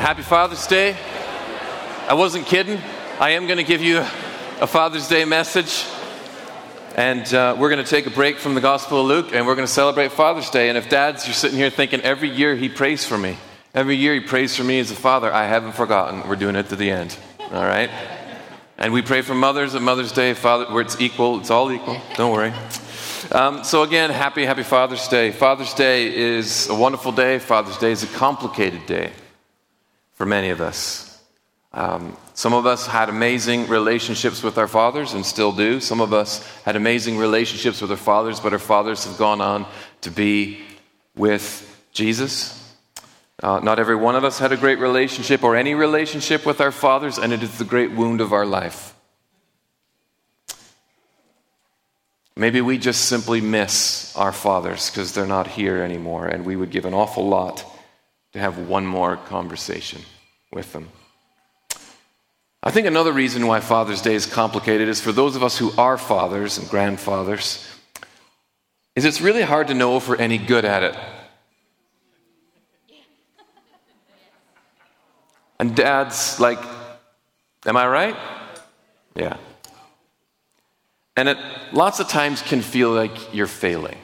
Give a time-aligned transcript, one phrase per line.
[0.00, 0.96] happy Father's Day.
[2.08, 2.80] I wasn't kidding.
[3.20, 5.84] I am going to give you a Father's Day message.
[6.96, 9.56] And uh, we're going to take a break from the Gospel of Luke and we're
[9.56, 10.70] going to celebrate Father's Day.
[10.70, 13.36] And if dads, you're sitting here thinking, every year he prays for me,
[13.74, 16.26] every year he prays for me as a father, I haven't forgotten.
[16.26, 17.14] We're doing it to the end.
[17.38, 17.90] All right?
[18.78, 22.00] And we pray for mothers at Mother's Day, Father, where it's equal, it's all equal.
[22.14, 22.54] Don't worry.
[23.32, 25.30] Um, so, again, happy, happy Father's Day.
[25.30, 27.38] Father's Day is a wonderful day.
[27.38, 29.12] Father's Day is a complicated day
[30.20, 31.18] for many of us.
[31.72, 35.80] Um, some of us had amazing relationships with our fathers and still do.
[35.80, 39.64] Some of us had amazing relationships with our fathers, but our fathers have gone on
[40.02, 40.60] to be
[41.16, 42.54] with Jesus.
[43.42, 46.70] Uh, not every one of us had a great relationship or any relationship with our
[46.70, 48.94] fathers, and it is the great wound of our life.
[52.36, 56.70] Maybe we just simply miss our fathers because they're not here anymore, and we would
[56.70, 57.64] give an awful lot
[58.32, 60.02] to have one more conversation
[60.52, 60.88] with them.
[62.62, 65.72] I think another reason why Father's Day is complicated is for those of us who
[65.78, 67.66] are fathers and grandfathers,
[68.94, 70.96] is it's really hard to know if we're any good at it.
[75.58, 76.58] And dads, like,
[77.66, 78.16] am I right?
[79.14, 79.36] Yeah.
[81.16, 81.38] And it
[81.72, 83.98] lots of times can feel like you're failing.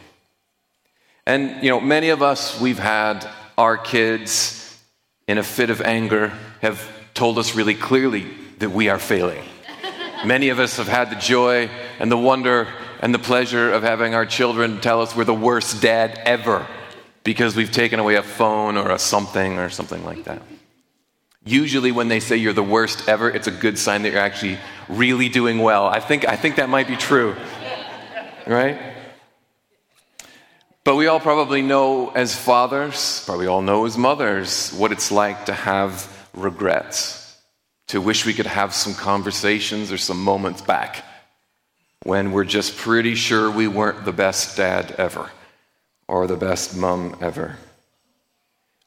[1.27, 3.27] And, you know, many of us, we've had
[3.59, 4.79] our kids,
[5.27, 8.27] in a fit of anger, have told us really clearly
[8.59, 9.43] that we are failing.
[10.25, 12.69] Many of us have had the joy and the wonder
[13.01, 16.67] and the pleasure of having our children tell us we're the worst dad ever
[17.25, 20.43] because we've taken away a phone or a something or something like that.
[21.45, 24.59] Usually, when they say you're the worst ever, it's a good sign that you're actually
[24.89, 25.87] really doing well.
[25.87, 27.37] I think, I think that might be true,
[28.47, 28.96] right?
[30.87, 35.47] But we all probably know as fathers, probably all know as mothers, what it's like
[35.47, 37.37] to have regrets,
[37.89, 41.05] to wish we could have some conversations or some moments back
[42.05, 45.29] when we're just pretty sure we weren't the best dad ever
[46.07, 47.57] or the best mom ever.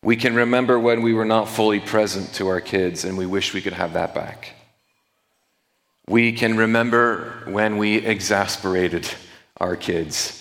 [0.02, 3.54] We can remember when we were not fully present to our kids and we wish
[3.54, 4.54] we could have that back.
[6.08, 9.06] We can remember when we exasperated
[9.58, 10.39] our kids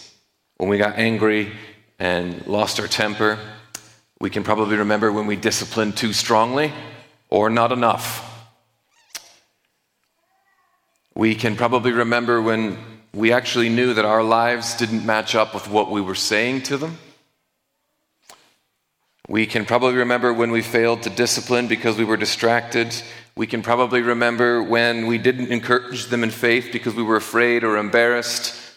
[0.58, 1.52] when we got angry
[1.98, 3.38] and lost our temper,
[4.20, 6.72] we can probably remember when we disciplined too strongly
[7.30, 8.24] or not enough.
[11.14, 12.78] We can probably remember when
[13.14, 16.76] we actually knew that our lives didn't match up with what we were saying to
[16.76, 16.98] them.
[19.28, 22.94] We can probably remember when we failed to discipline because we were distracted.
[23.36, 27.62] We can probably remember when we didn't encourage them in faith because we were afraid
[27.62, 28.67] or embarrassed.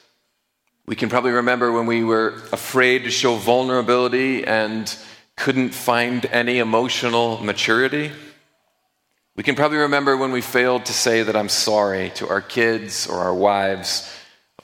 [0.85, 4.93] We can probably remember when we were afraid to show vulnerability and
[5.35, 8.11] couldn't find any emotional maturity.
[9.35, 13.07] We can probably remember when we failed to say that I'm sorry to our kids
[13.07, 14.11] or our wives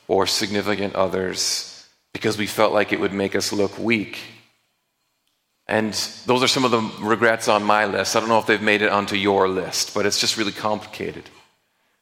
[0.08, 4.20] or significant others because we felt like it would make us look weak.
[5.68, 5.94] And
[6.26, 8.16] those are some of the regrets on my list.
[8.16, 11.30] I don't know if they've made it onto your list, but it's just really complicated.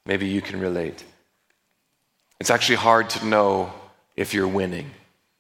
[0.06, 1.04] Maybe you can relate.
[2.40, 3.74] It's actually hard to know
[4.16, 4.92] if you're winning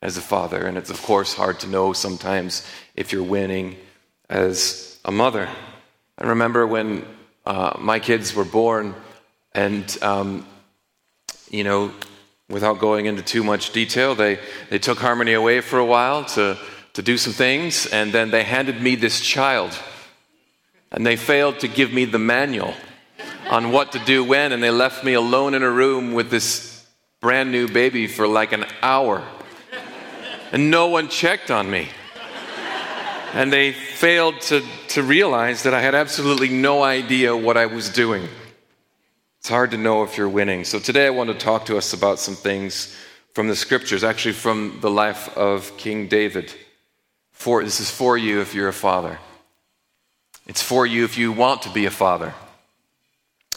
[0.02, 0.66] as a father.
[0.66, 3.78] And it's, of course, hard to know sometimes if you're winning
[4.30, 5.50] as a mother.
[6.18, 7.06] I remember when
[7.46, 8.96] uh, my kids were born,
[9.54, 10.46] and, um,
[11.50, 11.92] you know,
[12.50, 16.58] without going into too much detail, they, they took Harmony away for a while to,
[16.94, 19.78] to do some things, and then they handed me this child.
[20.92, 22.74] And they failed to give me the manual
[23.50, 26.75] on what to do when, and they left me alone in a room with this
[27.26, 29.24] brand new baby for like an hour.
[30.52, 31.88] And no one checked on me.
[33.34, 37.90] And they failed to, to realize that I had absolutely no idea what I was
[37.90, 38.30] doing.
[39.40, 40.66] It's hard to know if you're winning.
[40.66, 42.96] So today I want to talk to us about some things
[43.34, 46.54] from the scriptures, actually from the life of King David.
[47.32, 49.18] For, this is for you if you're a father.
[50.46, 52.36] It's for you if you want to be a father.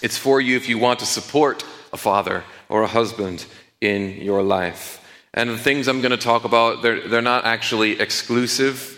[0.00, 3.46] It's for you if you want to support a father or a husband
[3.80, 5.04] in your life.
[5.34, 8.94] And the things I'm going to talk about, they're, they're not actually exclusive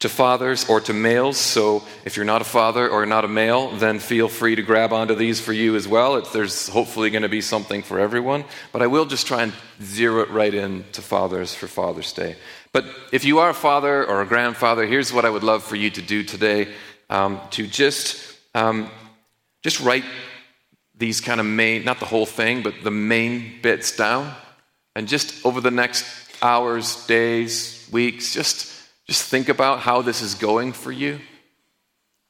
[0.00, 1.38] to fathers or to males.
[1.38, 4.92] So if you're not a father or not a male, then feel free to grab
[4.92, 6.16] onto these for you as well.
[6.16, 8.44] It's, there's hopefully going to be something for everyone.
[8.72, 12.36] But I will just try and zero it right in to fathers for Father's Day.
[12.72, 15.76] But if you are a father or a grandfather, here's what I would love for
[15.76, 16.68] you to do today
[17.08, 18.90] um, to just, um,
[19.62, 20.04] just write
[20.96, 24.34] these kind of main, not the whole thing, but the main bits down.
[24.94, 26.04] And just over the next
[26.40, 28.72] hours, days, weeks, just
[29.06, 31.20] just think about how this is going for you.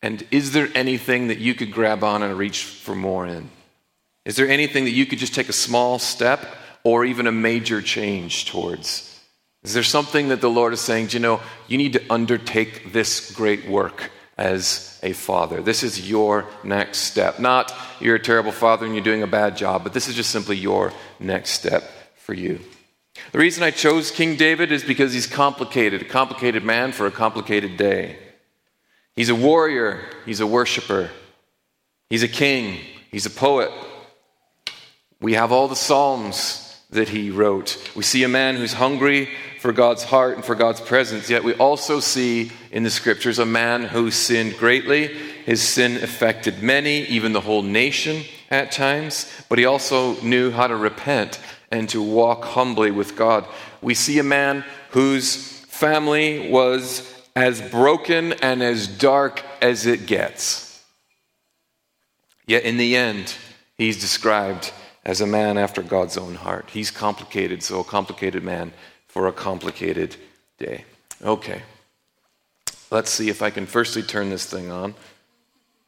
[0.02, 3.48] And is there anything that you could grab on and reach for more in?
[4.24, 6.44] Is there anything that you could just take a small step
[6.82, 9.10] or even a major change towards?
[9.62, 13.32] Is there something that the Lord is saying, you know, you need to undertake this
[13.32, 15.62] great work as a father?
[15.62, 17.38] This is your next step.
[17.38, 20.30] Not you're a terrible father and you're doing a bad job, but this is just
[20.30, 21.84] simply your next step
[22.16, 22.60] for you.
[23.32, 27.10] The reason I chose King David is because he's complicated, a complicated man for a
[27.10, 28.18] complicated day.
[29.14, 31.10] He's a warrior, he's a worshiper,
[32.10, 32.80] he's a king,
[33.10, 33.70] he's a poet.
[35.20, 36.63] We have all the Psalms
[36.94, 37.76] that he wrote.
[37.94, 39.28] We see a man who's hungry
[39.60, 43.46] for God's heart and for God's presence, yet we also see in the scriptures a
[43.46, 45.06] man who sinned greatly.
[45.06, 50.66] His sin affected many, even the whole nation at times, but he also knew how
[50.66, 53.46] to repent and to walk humbly with God.
[53.80, 55.36] We see a man whose
[55.66, 60.84] family was as broken and as dark as it gets.
[62.46, 63.34] Yet in the end,
[63.76, 64.72] he's described
[65.04, 66.70] as a man after God's own heart.
[66.72, 68.72] He's complicated, so a complicated man
[69.06, 70.16] for a complicated
[70.58, 70.84] day.
[71.22, 71.62] Okay.
[72.90, 74.94] Let's see if I can firstly turn this thing on.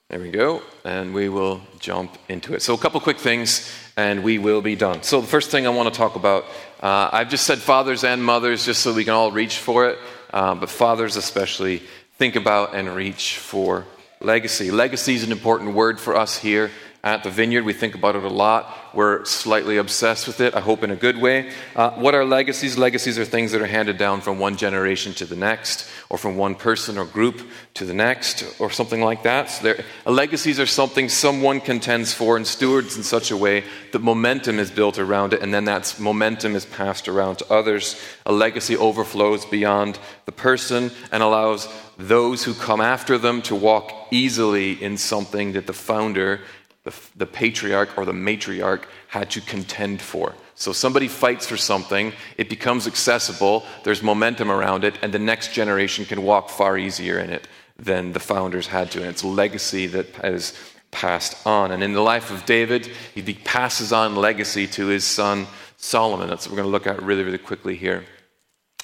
[0.08, 0.62] There we go.
[0.84, 2.62] And we will jump into it.
[2.62, 5.02] So, a couple quick things, and we will be done.
[5.02, 6.44] So, the first thing I want to talk about
[6.80, 9.98] uh, I've just said fathers and mothers just so we can all reach for it,
[10.32, 11.82] uh, but fathers especially
[12.18, 13.86] think about and reach for
[14.20, 14.70] legacy.
[14.70, 16.70] Legacy is an important word for us here
[17.06, 17.64] at the vineyard.
[17.64, 18.76] We think about it a lot.
[18.92, 21.52] We're slightly obsessed with it, I hope in a good way.
[21.76, 22.76] Uh, what are legacies?
[22.76, 26.36] Legacies are things that are handed down from one generation to the next, or from
[26.36, 29.50] one person or group to the next, or something like that.
[29.50, 33.62] So legacies are something someone contends for and stewards in such a way
[33.92, 38.02] that momentum is built around it, and then that momentum is passed around to others.
[38.24, 41.68] A legacy overflows beyond the person and allows
[41.98, 46.40] those who come after them to walk easily in something that the founder
[46.86, 50.34] the, the patriarch or the matriarch had to contend for.
[50.54, 55.52] So somebody fights for something, it becomes accessible, there's momentum around it, and the next
[55.52, 59.00] generation can walk far easier in it than the founders had to.
[59.00, 60.54] And it's legacy that has
[60.92, 61.72] passed on.
[61.72, 66.28] And in the life of David, he passes on legacy to his son Solomon.
[66.28, 68.04] That's what we're going to look at really, really quickly here.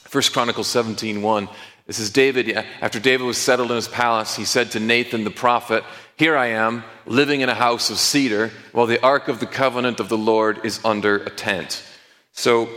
[0.00, 1.48] First Chronicles 17 1.
[1.86, 2.50] This is David.
[2.80, 5.84] After David was settled in his palace, he said to Nathan the prophet,
[6.16, 9.98] here I am, living in a house of cedar, while the ark of the covenant
[9.98, 11.84] of the Lord is under a tent.
[12.32, 12.68] So,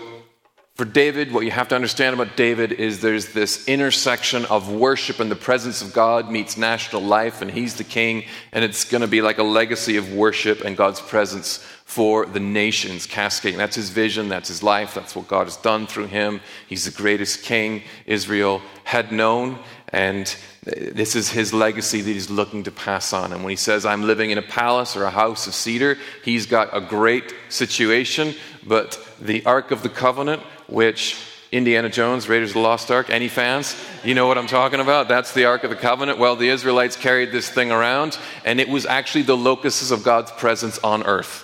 [0.76, 5.22] for David, what you have to understand about David is there's this intersection of worship
[5.22, 9.00] and the presence of God meets national life, and he's the king, and it's going
[9.00, 13.58] to be like a legacy of worship and God's presence for the nations cascading.
[13.58, 16.42] That's his vision, that's his life, that's what God has done through him.
[16.68, 19.60] He's the greatest king Israel had known,
[19.90, 23.32] and this is his legacy that he's looking to pass on.
[23.32, 26.46] And when he says, I'm living in a palace or a house of cedar, he's
[26.46, 28.34] got a great situation.
[28.66, 31.18] But the Ark of the Covenant, which
[31.52, 33.76] Indiana Jones, Raiders of the Lost Ark, any fans?
[34.04, 35.08] You know what I'm talking about?
[35.08, 36.18] That's the Ark of the Covenant.
[36.18, 40.32] Well, the Israelites carried this thing around, and it was actually the locusts of God's
[40.32, 41.44] presence on earth.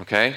[0.00, 0.36] Okay?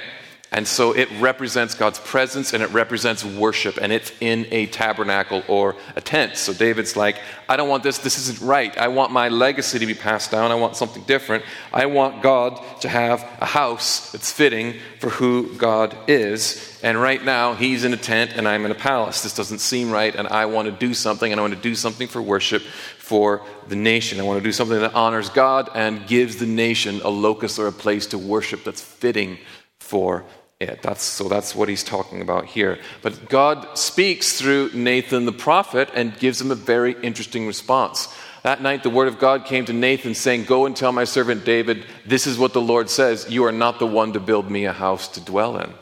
[0.52, 5.44] And so it represents God's presence and it represents worship, and it's in a tabernacle
[5.48, 6.38] or a tent.
[6.38, 8.76] So David's like, I don't want this, this isn't right.
[8.76, 10.52] I want my legacy to be passed down.
[10.52, 11.44] I want something different.
[11.72, 16.80] I want God to have a house that's fitting for who God is.
[16.82, 19.22] And right now, he's in a tent and I'm in a palace.
[19.22, 21.76] This doesn't seem right, and I want to do something, and I want to do
[21.76, 22.64] something for worship
[22.98, 24.20] for the nation.
[24.20, 27.68] I want to do something that honors God and gives the nation a locus or
[27.68, 29.38] a place to worship that's fitting
[29.80, 30.26] for
[30.60, 30.82] it.
[30.82, 32.80] That's, so that's what he's talking about here.
[33.02, 38.14] But God speaks through Nathan the prophet and gives him a very interesting response.
[38.44, 41.46] That night, the word of God came to Nathan saying, Go and tell my servant
[41.46, 44.66] David, this is what the Lord says You are not the one to build me
[44.66, 45.74] a house to dwell in.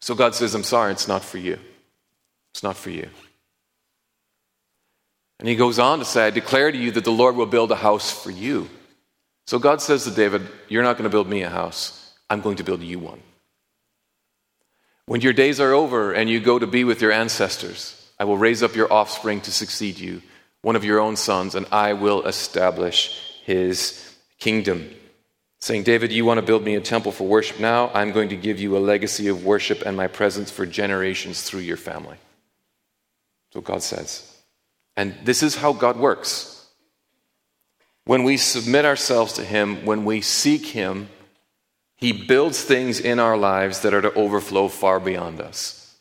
[0.00, 1.58] So God says, I'm sorry, it's not for you.
[2.52, 3.08] It's not for you.
[5.40, 7.70] And he goes on to say, I declare to you that the Lord will build
[7.70, 8.68] a house for you.
[9.46, 11.97] So God says to David, You're not going to build me a house.
[12.30, 13.20] I'm going to build you one.
[15.06, 18.36] When your days are over and you go to be with your ancestors, I will
[18.36, 20.22] raise up your offspring to succeed you,
[20.62, 24.90] one of your own sons, and I will establish his kingdom.
[25.60, 27.90] Saying, David, you want to build me a temple for worship now?
[27.94, 31.60] I'm going to give you a legacy of worship and my presence for generations through
[31.60, 32.16] your family.
[33.48, 34.36] That's what God says.
[34.96, 36.66] And this is how God works.
[38.04, 41.08] When we submit ourselves to Him, when we seek Him,
[41.98, 45.96] He builds things in our lives that are to overflow far beyond us.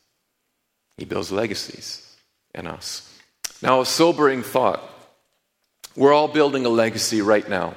[0.95, 2.15] He builds legacies
[2.53, 3.11] in us.
[3.63, 4.81] Now, a sobering thought.
[5.95, 7.75] We're all building a legacy right now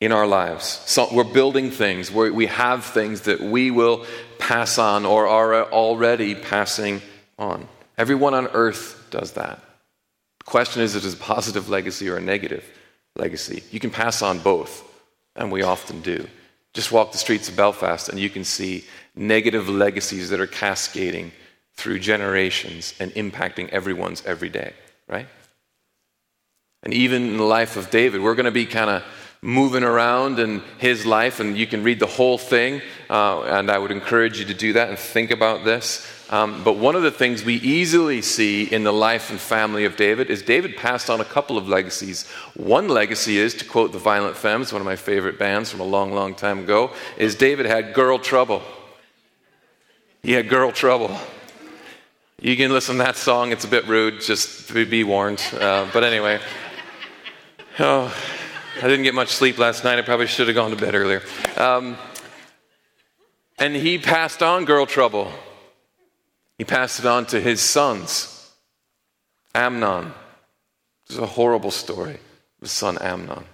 [0.00, 0.82] in our lives.
[0.86, 4.06] So we're building things, we we have things that we will
[4.38, 7.00] pass on or are already passing
[7.38, 7.68] on.
[7.96, 9.62] Everyone on earth does that.
[10.38, 12.64] The question is, is it a positive legacy or a negative
[13.14, 13.62] legacy?
[13.70, 14.82] You can pass on both,
[15.36, 16.26] and we often do.
[16.74, 18.84] Just walk the streets of Belfast and you can see
[19.14, 21.32] negative legacies that are cascading
[21.74, 24.72] through generations and impacting everyone's every day,
[25.08, 25.26] right?
[26.82, 29.02] And even in the life of David, we're going to be kind of
[29.42, 33.78] moving around in his life, and you can read the whole thing, uh, and I
[33.78, 36.06] would encourage you to do that and think about this.
[36.30, 39.96] Um, but one of the things we easily see in the life and family of
[39.96, 42.30] David is David passed on a couple of legacies.
[42.54, 45.84] One legacy is, to quote the Violent Femmes, one of my favorite bands from a
[45.84, 48.62] long, long time ago, is David had girl trouble.
[50.22, 51.18] He had girl trouble.
[52.40, 55.42] You can listen to that song, it's a bit rude, just be warned.
[55.52, 56.38] Uh, but anyway.
[57.80, 58.14] Oh,
[58.76, 59.98] I didn't get much sleep last night.
[59.98, 61.22] I probably should have gone to bed earlier.
[61.56, 61.96] Um,
[63.58, 65.32] and he passed on girl trouble.
[66.60, 68.52] He passed it on to his sons.
[69.54, 70.12] Amnon.
[71.08, 72.16] It's a horrible story.
[72.16, 73.44] of His son Amnon.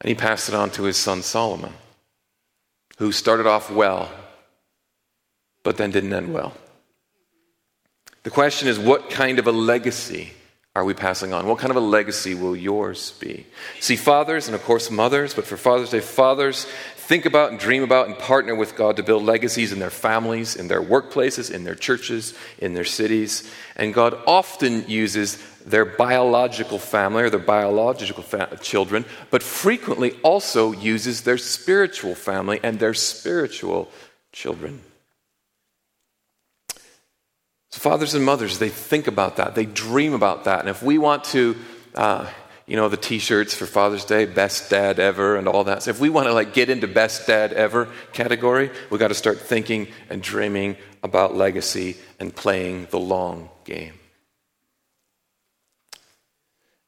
[0.00, 1.72] And he passed it on to his son Solomon,
[2.98, 4.10] who started off well,
[5.62, 6.52] but then didn't end well.
[8.24, 10.32] The question is what kind of a legacy
[10.80, 11.46] are we passing on?
[11.46, 13.44] What kind of a legacy will yours be?
[13.80, 16.64] See, fathers, and of course mothers, but for Father's Day, fathers
[16.96, 20.56] think about and dream about and partner with God to build legacies in their families,
[20.56, 23.52] in their workplaces, in their churches, in their cities.
[23.76, 30.72] And God often uses their biological family or their biological fa- children, but frequently also
[30.72, 33.90] uses their spiritual family and their spiritual
[34.32, 34.80] children.
[37.72, 40.60] So, fathers and mothers, they think about that, they dream about that.
[40.60, 41.56] And if we want to,
[41.94, 42.28] uh,
[42.66, 45.82] you know, the T-shirts for Father's Day, best dad ever, and all that.
[45.82, 49.14] So if we want to like get into best dad ever category, we got to
[49.14, 53.94] start thinking and dreaming about legacy and playing the long game.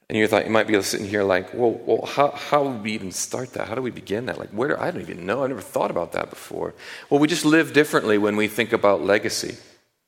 [0.09, 2.93] And you thought you might be sitting here like, well, well how, how would we
[2.93, 3.67] even start that?
[3.67, 4.39] How do we begin that?
[4.39, 5.43] Like, where I don't even know.
[5.43, 6.75] I never thought about that before.
[7.09, 9.57] Well, we just live differently when we think about legacy.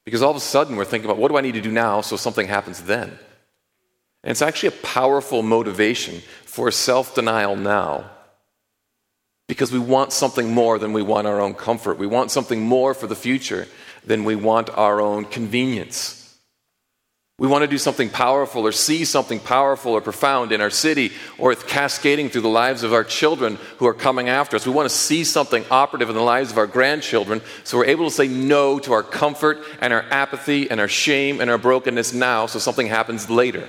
[0.05, 2.01] Because all of a sudden we're thinking about what do I need to do now
[2.01, 3.09] so something happens then?
[4.23, 8.11] And it's actually a powerful motivation for self denial now.
[9.47, 11.99] Because we want something more than we want our own comfort.
[11.99, 13.69] We want something more for the future
[14.05, 16.24] than we want our own convenience.
[17.37, 21.11] We want to do something powerful or see something powerful or profound in our city
[21.37, 24.65] or it's cascading through the lives of our children who are coming after us.
[24.65, 28.05] We want to see something operative in the lives of our grandchildren so we're able
[28.05, 32.13] to say no to our comfort and our apathy and our shame and our brokenness
[32.13, 33.69] now so something happens later.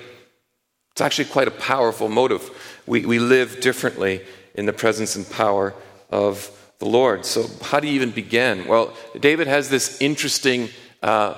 [0.92, 2.48] It's actually quite a powerful motive.
[2.86, 4.22] We, we live differently
[4.54, 5.74] in the presence and power
[6.12, 7.26] of the Lord.
[7.26, 8.68] So, how do you even begin?
[8.68, 10.70] Well, David has this interesting.
[11.02, 11.36] Uh,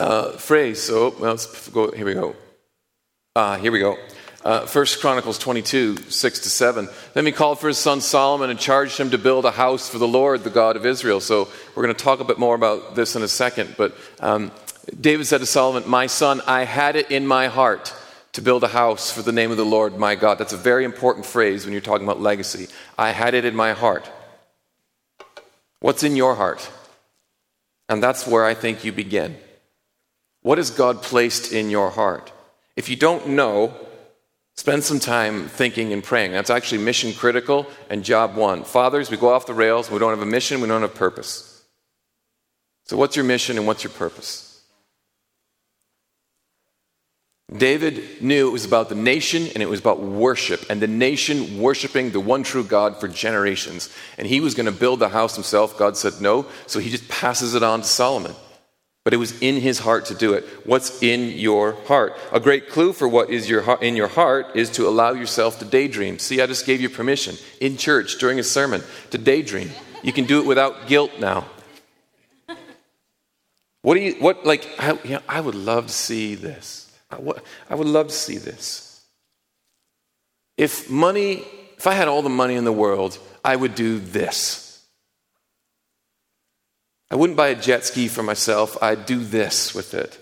[0.00, 0.82] uh, phrase.
[0.82, 1.90] So let's go.
[1.90, 2.34] Here we go.
[3.36, 3.96] Uh, here we go.
[4.42, 6.88] Uh, First Chronicles 22, 6 to 7.
[7.12, 9.98] Then he called for his son Solomon and charged him to build a house for
[9.98, 11.20] the Lord, the God of Israel.
[11.20, 13.74] So we're going to talk a bit more about this in a second.
[13.76, 14.50] But um,
[14.98, 17.94] David said to Solomon, My son, I had it in my heart
[18.32, 20.38] to build a house for the name of the Lord my God.
[20.38, 22.68] That's a very important phrase when you're talking about legacy.
[22.96, 24.10] I had it in my heart.
[25.80, 26.70] What's in your heart?
[27.90, 29.36] And that's where I think you begin.
[30.42, 32.32] What has God placed in your heart?
[32.76, 33.74] If you don't know,
[34.56, 36.32] spend some time thinking and praying.
[36.32, 38.64] That's actually mission critical and job one.
[38.64, 39.90] Fathers, we go off the rails.
[39.90, 41.64] We don't have a mission, we don't have purpose.
[42.86, 44.46] So, what's your mission and what's your purpose?
[47.54, 51.60] David knew it was about the nation and it was about worship, and the nation
[51.60, 53.94] worshiping the one true God for generations.
[54.16, 55.76] And he was going to build the house himself.
[55.76, 58.34] God said no, so he just passes it on to Solomon
[59.04, 60.44] but it was in his heart to do it.
[60.64, 62.16] What's in your heart?
[62.32, 65.64] A great clue for what is your in your heart is to allow yourself to
[65.64, 66.18] daydream.
[66.18, 69.70] See, I just gave you permission in church during a sermon to daydream.
[70.02, 71.46] You can do it without guilt now.
[73.82, 76.94] What do you, what, like, I, you know, I would love to see this.
[77.10, 79.02] I, what, I would love to see this.
[80.58, 81.44] If money,
[81.78, 84.69] if I had all the money in the world, I would do this.
[87.10, 90.18] I wouldn't buy a jet ski for myself, I'd do this with it.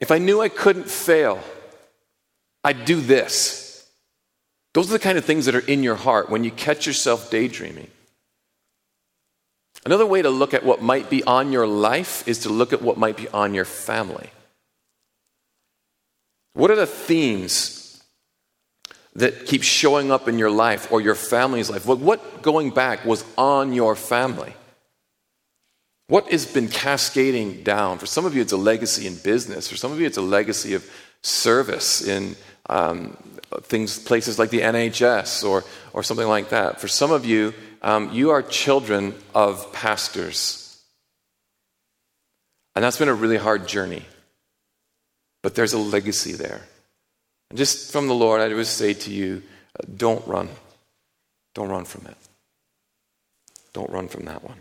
[0.00, 1.42] If I knew I couldn't fail,
[2.62, 3.88] I'd do this.
[4.72, 7.30] Those are the kind of things that are in your heart when you catch yourself
[7.30, 7.88] daydreaming.
[9.84, 12.82] Another way to look at what might be on your life is to look at
[12.82, 14.30] what might be on your family.
[16.54, 18.02] What are the themes
[19.14, 21.86] that keep showing up in your life or your family's life?
[21.86, 24.54] What, what going back was on your family?
[26.06, 27.98] What has been cascading down?
[27.98, 29.68] For some of you, it's a legacy in business.
[29.68, 30.88] For some of you, it's a legacy of
[31.22, 32.36] service in
[32.68, 33.16] um,
[33.62, 36.80] things, places like the NHS or, or something like that.
[36.80, 40.82] For some of you, um, you are children of pastors.
[42.74, 44.04] And that's been a really hard journey.
[45.42, 46.62] But there's a legacy there.
[47.50, 49.42] And just from the Lord, I would say to you
[49.78, 50.48] uh, don't run.
[51.54, 52.16] Don't run from it.
[53.72, 54.56] Don't run from that one.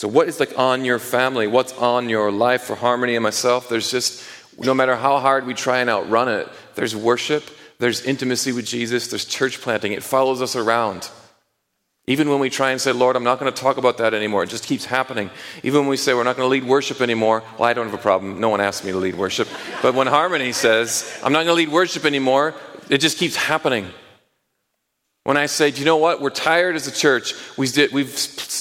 [0.00, 1.46] So, what is like on your family?
[1.46, 3.68] What's on your life for Harmony and myself?
[3.68, 4.24] There's just,
[4.58, 7.44] no matter how hard we try and outrun it, there's worship,
[7.78, 9.92] there's intimacy with Jesus, there's church planting.
[9.92, 11.10] It follows us around.
[12.06, 14.42] Even when we try and say, Lord, I'm not going to talk about that anymore,
[14.42, 15.28] it just keeps happening.
[15.62, 17.92] Even when we say we're not going to lead worship anymore, well, I don't have
[17.92, 18.40] a problem.
[18.40, 19.48] No one asked me to lead worship.
[19.82, 22.54] But when Harmony says, I'm not going to lead worship anymore,
[22.88, 23.86] it just keeps happening.
[25.24, 26.22] When I say, do you know what?
[26.22, 27.34] We're tired as a church.
[27.58, 28.08] We we've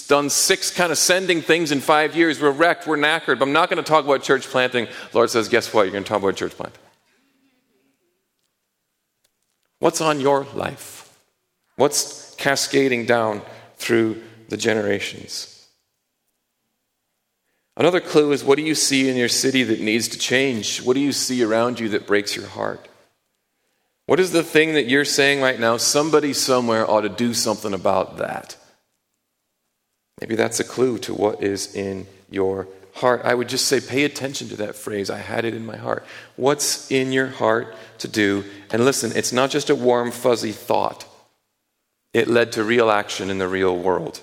[0.10, 2.42] done six kind of sending things in five years.
[2.42, 2.86] We're wrecked.
[2.86, 3.40] We're knackered.
[3.40, 4.90] But I'm not going to talk about church planting.
[5.14, 5.84] Lord says, guess what?
[5.84, 6.82] You're going to talk about church planting.
[9.80, 11.18] What's on your life?
[11.78, 13.42] What's cascading down
[13.78, 15.56] through the generations.
[17.78, 20.82] Another clue is what do you see in your city that needs to change?
[20.82, 22.90] What do you see around you that breaks your heart?
[24.06, 25.78] What is the thing that you're saying right now?
[25.78, 28.58] Somebody somewhere ought to do something about that.
[30.20, 33.22] Maybe that's a clue to what is in your heart.
[33.24, 35.10] I would just say, pay attention to that phrase.
[35.10, 36.06] I had it in my heart.
[36.36, 38.44] What's in your heart to do?
[38.72, 41.06] And listen, it's not just a warm, fuzzy thought
[42.14, 44.22] it led to real action in the real world.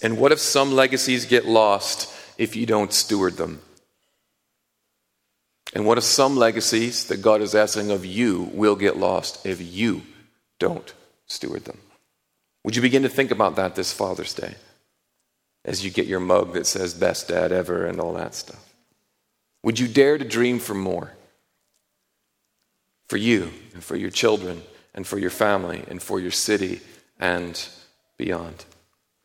[0.00, 3.60] And what if some legacies get lost if you don't steward them?
[5.74, 9.60] And what if some legacies that God is asking of you will get lost if
[9.60, 10.02] you
[10.58, 10.94] don't
[11.26, 11.78] steward them?
[12.64, 14.54] Would you begin to think about that this Father's Day
[15.68, 18.72] as you get your mug that says best dad ever and all that stuff?
[19.62, 21.12] Would you dare to dream for more?
[23.08, 24.62] For you and for your children
[24.94, 26.80] and for your family and for your city
[27.20, 27.68] and
[28.16, 28.64] beyond.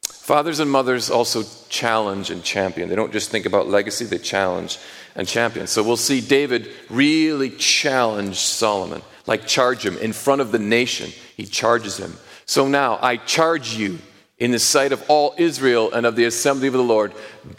[0.05, 2.89] Fathers and mothers also challenge and champion.
[2.89, 4.79] They don't just think about legacy, they challenge
[5.15, 5.67] and champion.
[5.67, 11.09] So we'll see David really challenge Solomon, like charge him in front of the nation.
[11.37, 12.13] He charges him.
[12.45, 13.99] So now I charge you
[14.43, 17.13] in the sight of all Israel and of the assembly of the Lord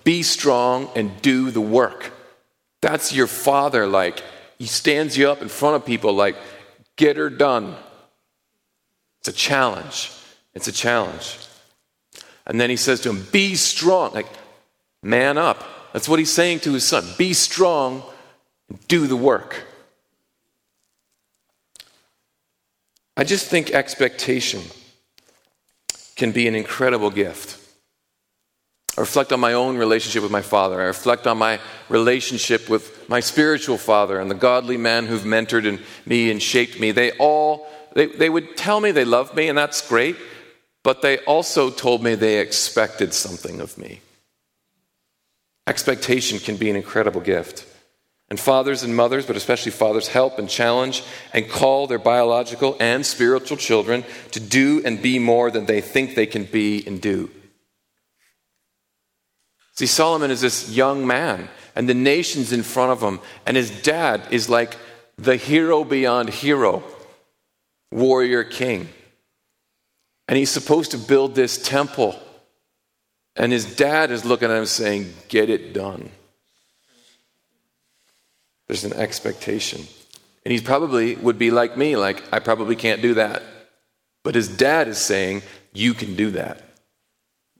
[0.05, 2.13] be strong and do the work.
[2.83, 4.23] That's your father, like,
[4.59, 6.37] he stands you up in front of people, like,
[6.97, 7.75] get her done.
[9.21, 10.13] It's a challenge.
[10.53, 11.39] It's a challenge.
[12.47, 14.13] And then he says to him, Be strong.
[14.13, 14.29] Like,
[15.03, 15.65] man up.
[15.95, 17.03] That's what he's saying to his son.
[17.17, 18.03] Be strong
[18.69, 19.65] and do the work.
[23.17, 24.61] I just think expectation
[26.17, 27.61] can be an incredible gift.
[28.97, 30.81] I reflect on my own relationship with my father.
[30.81, 35.81] I reflect on my relationship with my spiritual father and the godly men who've mentored
[36.07, 36.93] me and shaped me.
[36.93, 40.17] They all they, they would tell me they loved me, and that's great,
[40.83, 44.01] but they also told me they expected something of me.
[45.67, 47.65] Expectation can be an incredible gift.
[48.31, 53.05] And fathers and mothers, but especially fathers, help and challenge and call their biological and
[53.05, 57.31] spiritual children to do and be more than they think they can be and do.
[59.75, 63.71] See, Solomon is this young man, and the nation's in front of him, and his
[63.83, 64.77] dad is like
[65.19, 66.83] the hero beyond hero
[67.91, 68.89] warrior king.
[70.29, 72.19] And he's supposed to build this temple.
[73.37, 76.11] And his dad is looking at him saying, Get it done.
[78.67, 79.83] There's an expectation.
[80.45, 83.43] And he probably would be like me, like, I probably can't do that.
[84.23, 86.63] But his dad is saying, You can do that.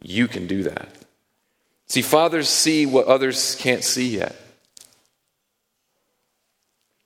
[0.03, 0.89] You can do that.
[1.87, 4.35] See, fathers see what others can't see yet.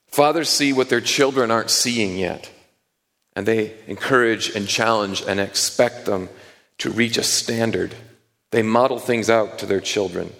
[0.06, 2.50] Fathers see what their children aren't seeing yet
[3.38, 6.28] and they encourage and challenge and expect them
[6.78, 7.94] to reach a standard.
[8.50, 10.32] They model things out to their children.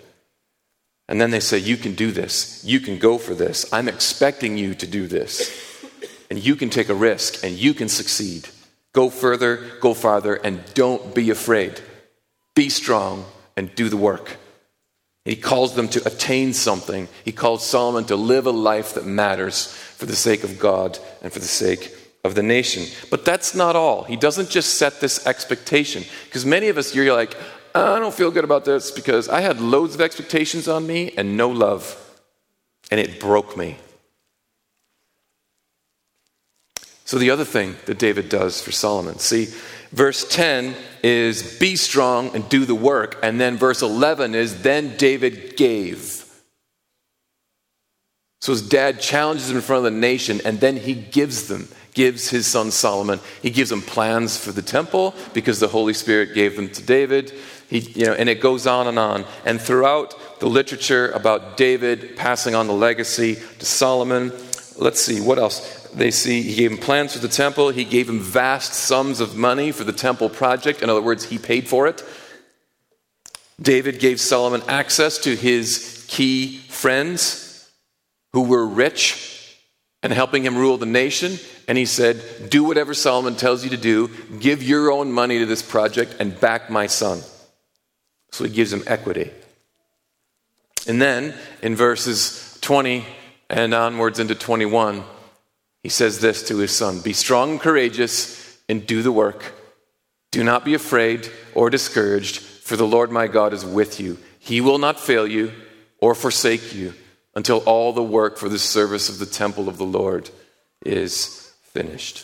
[1.09, 2.63] And then they say, You can do this.
[2.65, 3.71] You can go for this.
[3.73, 5.67] I'm expecting you to do this.
[6.31, 8.49] And you can take a risk and you can succeed.
[8.93, 11.81] Go further, go farther, and don't be afraid.
[12.55, 13.25] Be strong
[13.57, 14.37] and do the work.
[15.25, 17.09] He calls them to attain something.
[17.25, 21.33] He calls Solomon to live a life that matters for the sake of God and
[21.33, 21.95] for the sake
[22.25, 22.85] of the nation.
[23.11, 24.05] But that's not all.
[24.05, 26.05] He doesn't just set this expectation.
[26.25, 27.37] Because many of us, you're like,
[27.79, 31.37] I don't feel good about this because I had loads of expectations on me and
[31.37, 32.05] no love.
[32.91, 33.77] And it broke me.
[37.05, 39.49] So, the other thing that David does for Solomon, see,
[39.93, 43.19] Verse 10 is be strong and do the work.
[43.23, 46.25] And then verse 11 is then David gave.
[48.41, 51.69] So his dad challenges him in front of the nation and then he gives them,
[51.95, 53.21] gives his son Solomon.
[53.43, 57.33] He gives him plans for the temple because the Holy Spirit gave them to David.
[57.69, 59.25] He, you know, and it goes on and on.
[59.45, 64.33] And throughout the literature about David passing on the legacy to Solomon,
[64.77, 65.87] let's see, what else?
[65.95, 69.37] They see he gave him plans for the temple, he gave him vast sums of
[69.37, 70.83] money for the temple project.
[70.83, 72.03] In other words, he paid for it.
[73.61, 77.71] David gave Solomon access to his key friends
[78.33, 79.57] who were rich
[80.03, 81.39] and helping him rule the nation.
[81.67, 85.47] And he said, Do whatever Solomon tells you to do, give your own money to
[85.47, 87.21] this project, and back my son.
[88.31, 89.31] So he gives him equity.
[90.87, 93.05] And then in verses 20
[93.51, 95.03] and onwards into 21,
[95.83, 99.53] he says this to his son Be strong and courageous and do the work.
[100.31, 104.19] Do not be afraid or discouraged, for the Lord my God is with you.
[104.39, 105.53] He will not fail you
[106.01, 106.95] or forsake you
[107.35, 110.31] until all the work for the service of the temple of the Lord
[110.85, 112.19] is finished.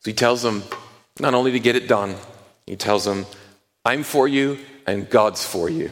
[0.00, 0.64] So he tells them
[1.20, 2.16] not only to get it done,
[2.66, 3.26] he tells them,
[3.84, 5.90] I'm for you and God's for you.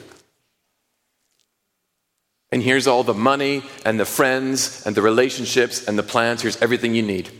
[2.53, 6.43] And here's all the money and the friends and the relationships and the plans.
[6.43, 7.31] Here's everything you need.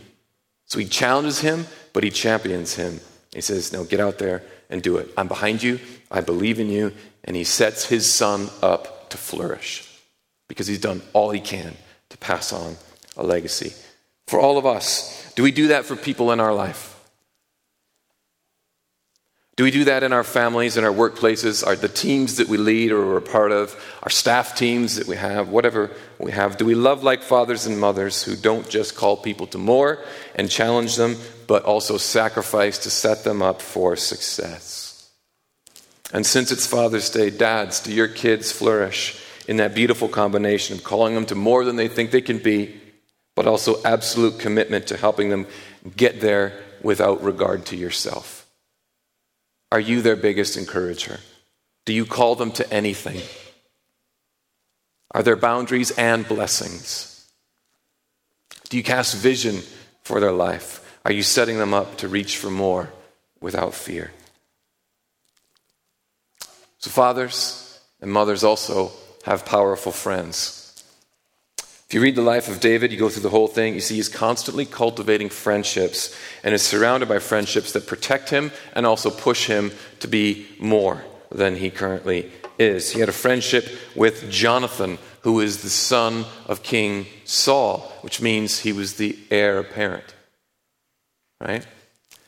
[0.65, 3.01] So he challenges him, but he champions him.
[3.33, 5.09] He says, No, get out there and do it.
[5.17, 5.79] I'm behind you.
[6.09, 6.93] I believe in you.
[7.25, 9.87] And he sets his son up to flourish
[10.47, 11.75] because he's done all he can
[12.09, 12.77] to pass on
[13.17, 13.73] a legacy.
[14.27, 16.90] For all of us, do we do that for people in our life?
[19.61, 22.57] Do we do that in our families, in our workplaces, are the teams that we
[22.57, 26.57] lead or are part of, our staff teams that we have, whatever we have?
[26.57, 30.49] Do we love like fathers and mothers who don't just call people to more and
[30.49, 35.11] challenge them, but also sacrifice to set them up for success?
[36.11, 40.83] And since it's Father's Day, dads, do your kids flourish in that beautiful combination of
[40.83, 42.81] calling them to more than they think they can be,
[43.35, 45.45] but also absolute commitment to helping them
[45.95, 48.40] get there without regard to yourself?
[49.71, 51.19] Are you their biggest encourager?
[51.85, 53.21] Do you call them to anything?
[55.11, 57.27] Are there boundaries and blessings?
[58.69, 59.61] Do you cast vision
[60.03, 60.99] for their life?
[61.03, 62.91] Are you setting them up to reach for more
[63.39, 64.11] without fear?
[66.77, 68.91] So, fathers and mothers also
[69.25, 70.60] have powerful friends.
[71.91, 73.95] If you read the life of David, you go through the whole thing, you see
[73.95, 79.47] he's constantly cultivating friendships and is surrounded by friendships that protect him and also push
[79.47, 82.91] him to be more than he currently is.
[82.91, 88.59] He had a friendship with Jonathan, who is the son of King Saul, which means
[88.59, 90.15] he was the heir apparent.
[91.41, 91.67] Right?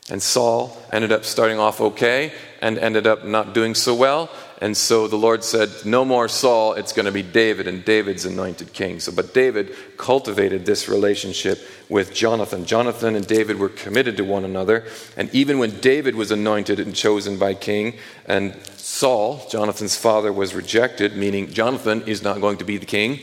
[0.09, 4.29] And Saul ended up starting off okay and ended up not doing so well.
[4.59, 8.25] And so the Lord said, No more Saul, it's going to be David, and David's
[8.25, 8.99] anointed king.
[8.99, 12.65] So, but David cultivated this relationship with Jonathan.
[12.65, 14.85] Jonathan and David were committed to one another.
[15.17, 20.53] And even when David was anointed and chosen by king, and Saul, Jonathan's father, was
[20.53, 23.19] rejected, meaning Jonathan is not going to be the king,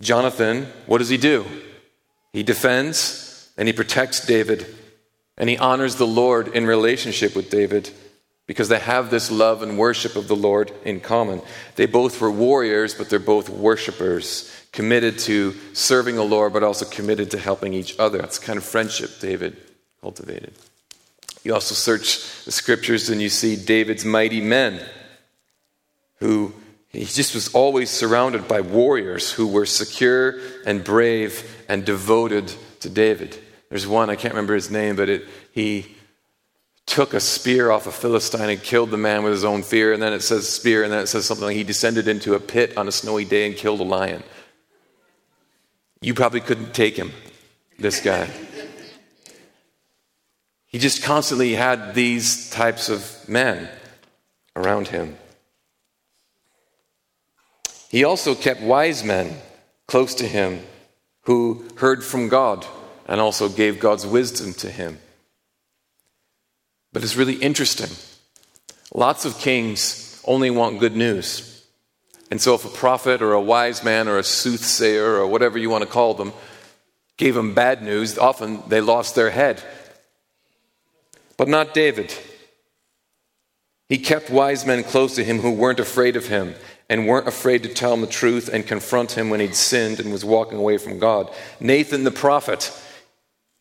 [0.00, 1.44] Jonathan, what does he do?
[2.32, 4.66] He defends and he protects David,
[5.36, 7.90] and he honors the Lord in relationship with David
[8.46, 11.40] because they have this love and worship of the Lord in common.
[11.76, 16.84] They both were warriors, but they're both worshipers, committed to serving the Lord, but also
[16.84, 18.18] committed to helping each other.
[18.18, 19.56] That's kind of friendship David
[20.00, 20.52] cultivated.
[21.44, 24.80] You also search the scriptures and you see David's mighty men
[26.20, 26.52] who
[26.88, 32.90] he just was always surrounded by warriors who were secure and brave and devoted to
[32.90, 33.41] David.
[33.72, 35.96] There's one, I can't remember his name, but it, he
[36.84, 39.94] took a spear off a Philistine and killed the man with his own fear.
[39.94, 42.38] And then it says spear, and then it says something like he descended into a
[42.38, 44.24] pit on a snowy day and killed a lion.
[46.02, 47.12] You probably couldn't take him,
[47.78, 48.28] this guy.
[50.66, 53.70] he just constantly had these types of men
[54.54, 55.16] around him.
[57.88, 59.38] He also kept wise men
[59.86, 60.60] close to him
[61.22, 62.66] who heard from God
[63.06, 64.98] and also gave God's wisdom to him.
[66.92, 67.90] But it's really interesting.
[68.94, 71.48] Lots of kings only want good news.
[72.30, 75.68] And so, if a prophet or a wise man or a soothsayer or whatever you
[75.68, 76.32] want to call them
[77.16, 79.62] gave them bad news, often they lost their head.
[81.36, 82.14] But not David.
[83.88, 86.54] He kept wise men close to him who weren't afraid of him
[86.88, 90.10] and weren't afraid to tell him the truth and confront him when he'd sinned and
[90.10, 91.30] was walking away from God.
[91.60, 92.72] Nathan the prophet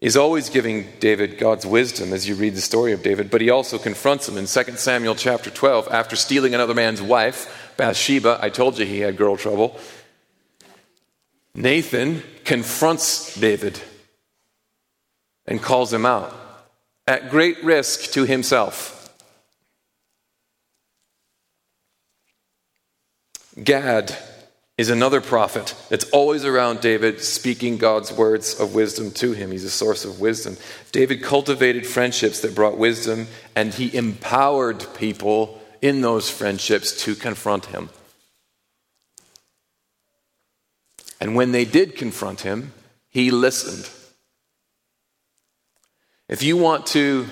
[0.01, 3.51] is always giving David God's wisdom as you read the story of David, but he
[3.51, 8.39] also confronts him in 2 Samuel chapter 12 after stealing another man's wife, Bathsheba.
[8.41, 9.79] I told you he had girl trouble.
[11.53, 13.79] Nathan confronts David
[15.45, 16.35] and calls him out
[17.07, 18.97] at great risk to himself.
[23.61, 24.17] Gad
[24.81, 29.51] is another prophet that's always around David, speaking God's words of wisdom to him.
[29.51, 30.57] He's a source of wisdom.
[30.91, 37.67] David cultivated friendships that brought wisdom, and he empowered people in those friendships to confront
[37.67, 37.89] him.
[41.19, 42.73] And when they did confront him,
[43.07, 43.87] he listened.
[46.27, 47.27] If you want to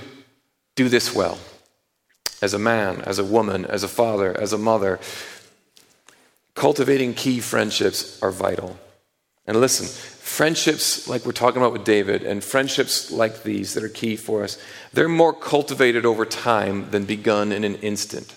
[0.75, 1.39] do this well,
[2.43, 4.99] as a man, as a woman, as a father, as a mother,
[6.59, 8.77] Cultivating key friendships are vital.
[9.47, 13.87] And listen, friendships like we're talking about with David and friendships like these that are
[13.87, 18.35] key for us, they're more cultivated over time than begun in an instant.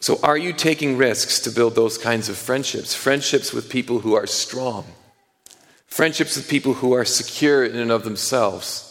[0.00, 2.94] So, are you taking risks to build those kinds of friendships?
[2.94, 4.86] Friendships with people who are strong,
[5.86, 8.85] friendships with people who are secure in and of themselves.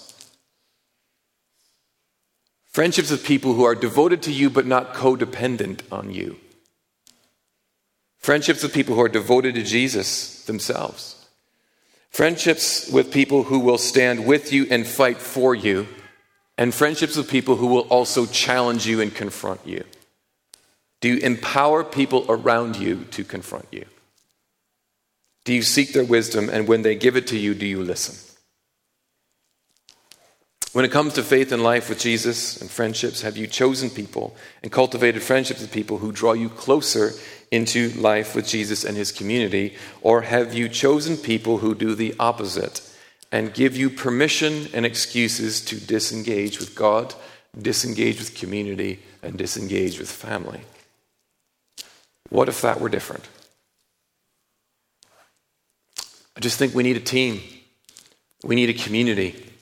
[2.75, 6.35] Friendships with people who are devoted to you but not codependent on you.
[8.17, 11.25] Friendships with people who are devoted to Jesus themselves.
[12.09, 15.87] Friendships with people who will stand with you and fight for you.
[16.57, 19.85] And friendships with people who will also challenge you and confront you.
[20.99, 23.85] Do you empower people around you to confront you?
[25.45, 28.34] Do you seek their wisdom and when they give it to you, do you listen?
[30.75, 34.35] When it comes to faith and life with Jesus and friendships, have you chosen people
[34.61, 37.13] and cultivated friendships with people who draw you closer
[37.49, 39.77] into life with Jesus and his community?
[40.01, 42.81] Or have you chosen people who do the opposite
[43.31, 47.15] and give you permission and excuses to disengage with God,
[47.57, 50.59] disengage with community, and disengage with family?
[52.27, 53.29] What if that were different?
[56.35, 57.39] I just think we need a team,
[58.43, 59.53] we need a community.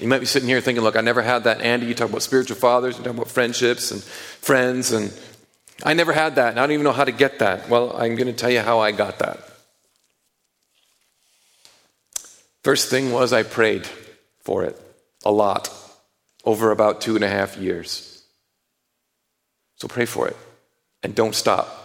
[0.00, 1.60] You might be sitting here thinking, look, I never had that.
[1.60, 5.12] Andy, you talk about spiritual fathers, you talk about friendships and friends, and
[5.84, 7.68] I never had that, and I don't even know how to get that.
[7.68, 9.38] Well, I'm going to tell you how I got that.
[12.62, 13.86] First thing was I prayed
[14.42, 14.80] for it
[15.24, 15.70] a lot
[16.44, 18.22] over about two and a half years.
[19.76, 20.36] So pray for it
[21.02, 21.80] and don't stop.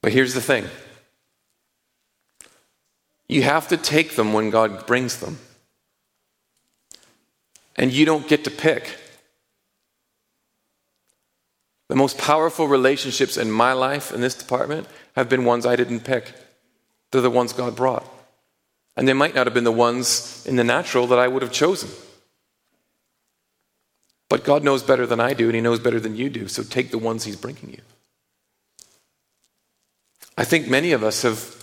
[0.00, 0.64] But here's the thing
[3.32, 5.38] you have to take them when God brings them.
[7.76, 8.96] And you don't get to pick.
[11.88, 16.00] The most powerful relationships in my life in this department have been ones I didn't
[16.00, 16.32] pick.
[17.10, 18.06] They're the ones God brought.
[18.96, 21.52] And they might not have been the ones in the natural that I would have
[21.52, 21.90] chosen.
[24.28, 26.62] But God knows better than I do, and He knows better than you do, so
[26.62, 27.82] take the ones He's bringing you.
[30.36, 31.61] I think many of us have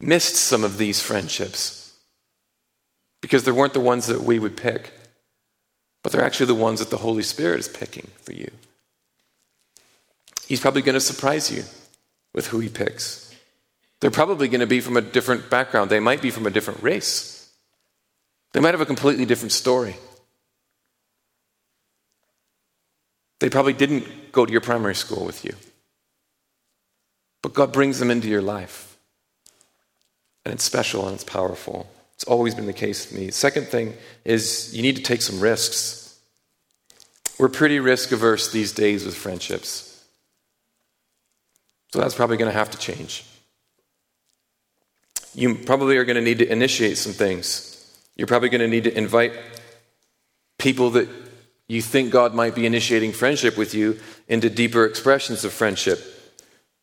[0.00, 1.94] missed some of these friendships
[3.20, 4.92] because they weren't the ones that we would pick,
[6.02, 8.50] but they're actually the ones that the Holy Spirit is picking for you.
[10.46, 11.64] He's probably going to surprise you
[12.32, 13.34] with who he picks.
[14.00, 15.90] They're probably going to be from a different background.
[15.90, 17.50] They might be from a different race.
[18.52, 19.96] They might have a completely different story.
[23.40, 25.54] They probably didn't go to your primary school with you.
[27.42, 28.87] But God brings them into your life
[30.48, 31.86] and it's special and it's powerful.
[32.14, 33.30] It's always been the case with me.
[33.30, 33.92] Second thing
[34.24, 36.18] is you need to take some risks.
[37.38, 40.02] We're pretty risk averse these days with friendships.
[41.92, 43.26] So that's probably going to have to change.
[45.34, 48.00] You probably are going to need to initiate some things.
[48.16, 49.34] You're probably going to need to invite
[50.58, 51.10] people that
[51.68, 56.00] you think God might be initiating friendship with you into deeper expressions of friendship,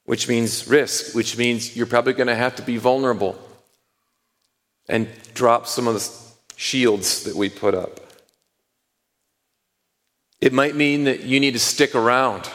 [0.05, 3.39] which means risk, which means you're probably going to have to be vulnerable
[4.87, 6.09] and drop some of the
[6.55, 7.99] shields that we put up.
[10.41, 12.49] It might mean that you need to stick around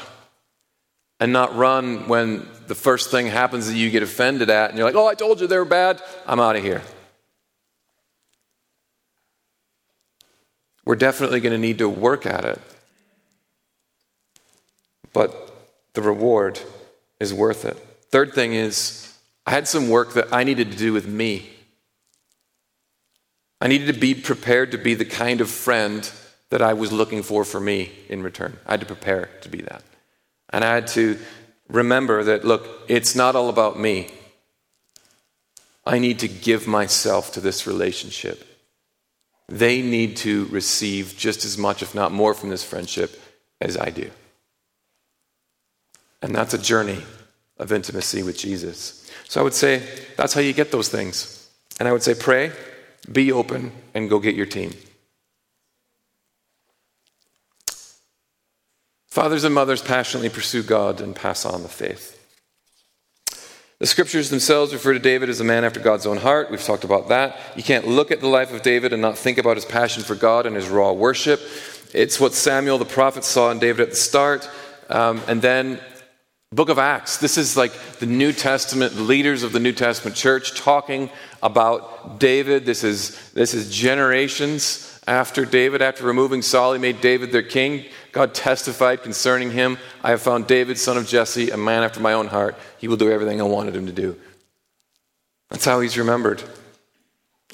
[1.18, 4.86] and not run when the first thing happens that you get offended at and you're
[4.86, 6.00] like, oh, I told you they were bad.
[6.26, 6.82] I'm out of here.
[10.84, 12.60] We're definitely going to need to work at it.
[15.12, 15.34] But
[15.94, 16.60] the reward
[17.18, 17.76] is worth it.
[18.10, 19.16] Third thing is,
[19.46, 21.50] I had some work that I needed to do with me.
[23.60, 26.10] I needed to be prepared to be the kind of friend
[26.48, 28.58] that I was looking for for me in return.
[28.66, 29.82] I had to prepare to be that.
[30.52, 31.18] And I had to
[31.68, 34.10] remember that, look, it's not all about me.
[35.86, 38.44] I need to give myself to this relationship.
[39.48, 43.20] They need to receive just as much, if not more, from this friendship
[43.60, 44.10] as I do.
[46.22, 47.02] And that's a journey
[47.58, 49.10] of intimacy with Jesus.
[49.28, 49.82] So I would say
[50.16, 51.48] that's how you get those things.
[51.78, 52.52] And I would say pray,
[53.10, 54.72] be open, and go get your team.
[59.08, 62.16] Fathers and mothers passionately pursue God and pass on the faith.
[63.80, 66.50] The scriptures themselves refer to David as a man after God's own heart.
[66.50, 67.38] We've talked about that.
[67.56, 70.14] You can't look at the life of David and not think about his passion for
[70.14, 71.40] God and his raw worship.
[71.94, 74.48] It's what Samuel the prophet saw in David at the start.
[74.90, 75.80] Um, and then
[76.52, 77.16] Book of Acts.
[77.18, 81.08] This is like the New Testament the leaders of the New Testament church talking
[81.42, 82.64] about David.
[82.66, 87.84] This is, this is generations after David, after removing Saul, he made David their king.
[88.12, 92.12] God testified concerning him I have found David, son of Jesse, a man after my
[92.12, 92.56] own heart.
[92.78, 94.16] He will do everything I wanted him to do.
[95.48, 96.42] That's how he's remembered.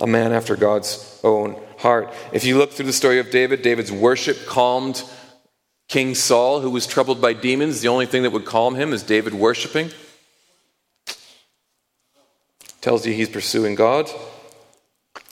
[0.02, 2.12] A man after God's own heart.
[2.30, 5.02] If you look through the story of David, David's worship calmed
[5.88, 7.80] King Saul, who was troubled by demons.
[7.80, 9.90] The only thing that would calm him is David worshiping.
[12.86, 14.08] Tells you he's pursuing God.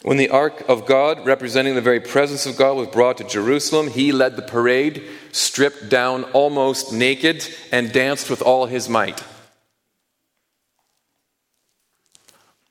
[0.02, 3.90] When the ark of God, representing the very presence of God, was brought to Jerusalem,
[3.90, 9.22] he led the parade, stripped down almost naked, and danced with all his might.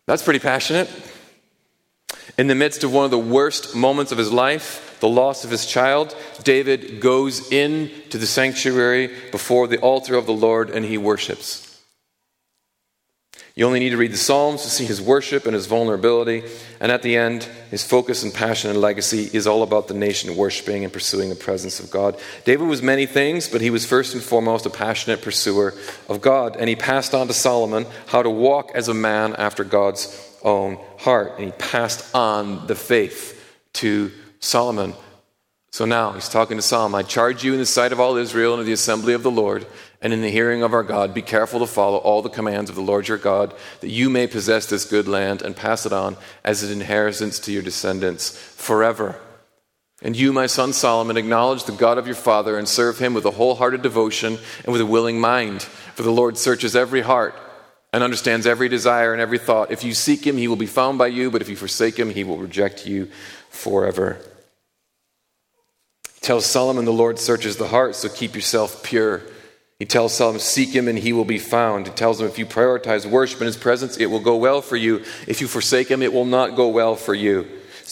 [0.05, 0.89] That's pretty passionate.
[2.37, 5.49] In the midst of one of the worst moments of his life, the loss of
[5.49, 10.83] his child, David goes in to the sanctuary before the altar of the Lord and
[10.83, 11.72] he worships.
[13.55, 16.43] You only need to read the Psalms to see his worship and his vulnerability.
[16.79, 20.35] And at the end, his focus and passion and legacy is all about the nation
[20.35, 22.17] worshiping and pursuing the presence of God.
[22.45, 25.75] David was many things, but he was first and foremost a passionate pursuer
[26.09, 26.55] of God.
[26.57, 30.79] And he passed on to Solomon how to walk as a man after God's own
[30.97, 31.33] heart.
[31.37, 33.39] And he passed on the faith
[33.73, 34.95] to Solomon.
[35.69, 36.99] So now he's talking to Solomon.
[36.99, 39.31] I charge you in the sight of all Israel and of the assembly of the
[39.31, 39.67] Lord
[40.03, 42.75] and in the hearing of our God, be careful to follow all the commands of
[42.75, 46.17] the Lord your God, that you may possess this good land and pass it on
[46.43, 49.17] as an inheritance to your descendants forever.
[50.01, 53.23] And you, my son Solomon, acknowledge the God of your father and serve him with
[53.23, 55.61] a wholehearted devotion and with a willing mind.
[55.61, 57.33] For the Lord searches every heart
[57.93, 59.71] and understands every desire and every thought.
[59.71, 62.09] If you seek him, he will be found by you, but if you forsake him,
[62.09, 63.09] he will reject you
[63.49, 64.17] forever.
[66.15, 69.21] He tells Solomon, the Lord searches the heart, so keep yourself pure.
[69.83, 71.87] He tells Solomon, Seek him and he will be found.
[71.87, 74.77] He tells him, If you prioritize worship in his presence, it will go well for
[74.77, 75.03] you.
[75.27, 77.45] If you forsake him, it will not go well for you.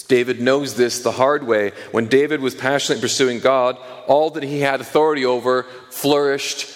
[0.08, 1.74] David knows this the hard way.
[1.92, 3.78] When David was passionately pursuing God,
[4.08, 6.74] all that he had authority over flourished,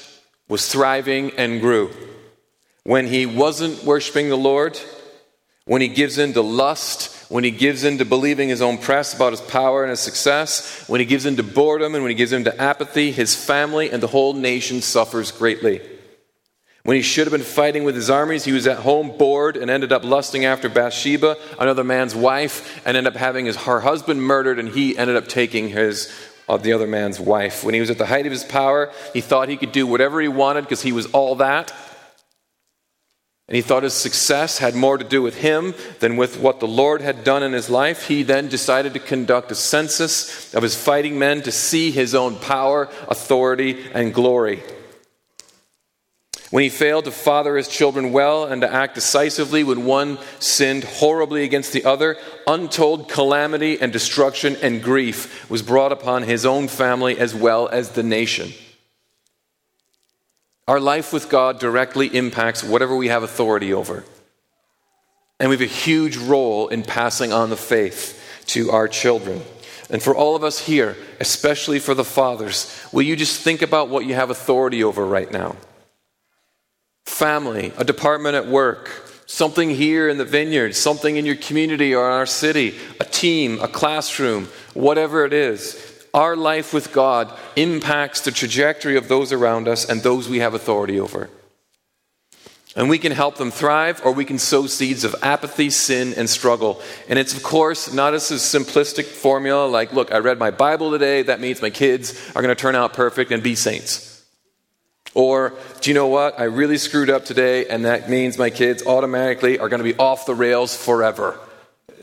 [0.50, 1.92] was thriving, and grew.
[2.84, 4.78] When he wasn't worshiping the Lord,
[5.64, 9.14] when he gives in to lust, when he gives in to believing his own press
[9.14, 12.16] about his power and his success, when he gives in to boredom and when he
[12.16, 15.82] gives in to apathy, his family and the whole nation suffers greatly.
[16.84, 19.72] When he should have been fighting with his armies, he was at home bored and
[19.72, 24.22] ended up lusting after Bathsheba, another man's wife, and ended up having his, her husband
[24.22, 26.14] murdered, and he ended up taking his
[26.48, 27.64] uh, the other man's wife.
[27.64, 30.22] When he was at the height of his power, he thought he could do whatever
[30.22, 31.74] he wanted because he was all that.
[33.48, 36.68] And he thought his success had more to do with him than with what the
[36.68, 38.08] Lord had done in his life.
[38.08, 42.38] He then decided to conduct a census of his fighting men to see his own
[42.38, 44.64] power, authority, and glory.
[46.50, 50.84] When he failed to father his children well and to act decisively when one sinned
[50.84, 52.18] horribly against the other,
[52.48, 57.90] untold calamity and destruction and grief was brought upon his own family as well as
[57.90, 58.54] the nation.
[60.68, 64.04] Our life with God directly impacts whatever we have authority over.
[65.40, 69.42] And we have a huge role in passing on the faith to our children.
[69.90, 73.90] And for all of us here, especially for the fathers, will you just think about
[73.90, 75.56] what you have authority over right now?
[77.06, 78.90] Family, a department at work,
[79.28, 83.60] something here in the vineyard, something in your community or in our city, a team,
[83.62, 85.95] a classroom, whatever it is.
[86.16, 90.54] Our life with God impacts the trajectory of those around us and those we have
[90.54, 91.30] authority over.
[92.74, 96.30] And we can help them thrive, or we can sow seeds of apathy, sin, and
[96.30, 96.82] struggle.
[97.10, 101.22] And it's, of course, not a simplistic formula like, look, I read my Bible today,
[101.24, 104.24] that means my kids are going to turn out perfect and be saints.
[105.14, 106.40] Or, do you know what?
[106.40, 109.98] I really screwed up today, and that means my kids automatically are going to be
[109.98, 111.40] off the rails forever.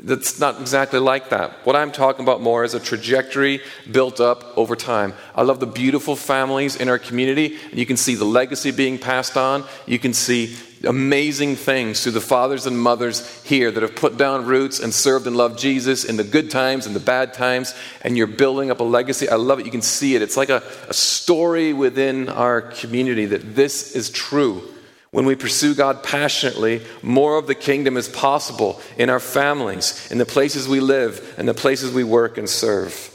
[0.05, 1.65] That's not exactly like that.
[1.65, 5.15] What I'm talking about more is a trajectory built up over time.
[5.35, 7.57] I love the beautiful families in our community.
[7.73, 9.65] You can see the legacy being passed on.
[9.87, 14.45] You can see amazing things through the fathers and mothers here that have put down
[14.45, 18.17] roots and served and loved Jesus in the good times and the bad times, and
[18.17, 19.29] you're building up a legacy.
[19.29, 19.67] I love it.
[19.67, 20.23] You can see it.
[20.23, 24.69] It's like a, a story within our community that this is true.
[25.13, 30.17] When we pursue God passionately, more of the kingdom is possible in our families, in
[30.17, 33.11] the places we live, and the places we work and serve.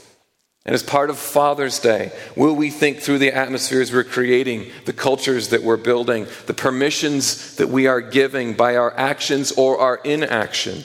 [0.64, 4.92] And as part of Father's Day, will we think through the atmospheres we're creating, the
[4.92, 9.96] cultures that we're building, the permissions that we are giving by our actions or our
[10.04, 10.84] inaction?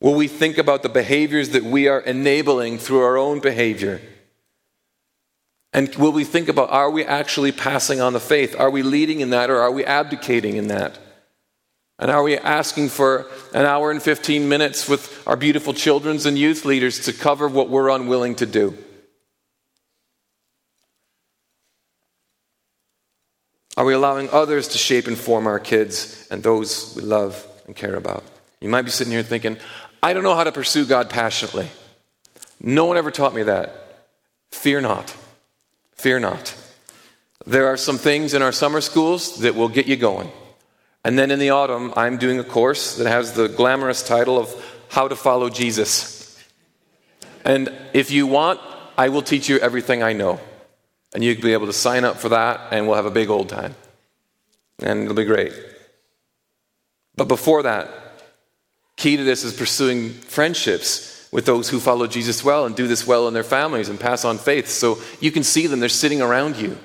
[0.00, 4.00] Will we think about the behaviors that we are enabling through our own behavior?
[5.74, 8.54] And will we think about are we actually passing on the faith?
[8.58, 10.96] Are we leading in that or are we abdicating in that?
[11.98, 16.38] And are we asking for an hour and 15 minutes with our beautiful children's and
[16.38, 18.78] youth leaders to cover what we're unwilling to do?
[23.76, 27.74] Are we allowing others to shape and form our kids and those we love and
[27.74, 28.22] care about?
[28.60, 29.56] You might be sitting here thinking,
[30.00, 31.68] I don't know how to pursue God passionately.
[32.60, 34.06] No one ever taught me that.
[34.52, 35.14] Fear not.
[36.04, 36.54] Fear not.
[37.46, 40.30] There are some things in our summer schools that will get you going.
[41.02, 44.54] And then in the autumn, I'm doing a course that has the glamorous title of
[44.90, 46.38] How to Follow Jesus.
[47.42, 48.60] And if you want,
[48.98, 50.40] I will teach you everything I know.
[51.14, 53.48] And you'll be able to sign up for that, and we'll have a big old
[53.48, 53.74] time.
[54.80, 55.54] And it'll be great.
[57.16, 57.88] But before that,
[58.96, 63.08] key to this is pursuing friendships with those who follow Jesus well and do this
[63.08, 64.68] well in their families and pass on faith.
[64.68, 66.78] So you can see them, they're sitting around you.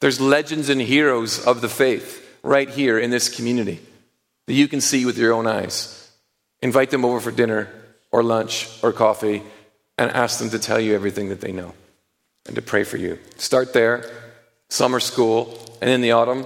[0.00, 3.78] There's legends and heroes of the faith right here in this community
[4.48, 6.10] that you can see with your own eyes.
[6.62, 7.68] Invite them over for dinner
[8.10, 9.40] or lunch or coffee
[9.96, 11.72] and ask them to tell you everything that they know
[12.46, 13.20] and to pray for you.
[13.36, 14.10] Start there,
[14.68, 16.44] summer school, and in the autumn,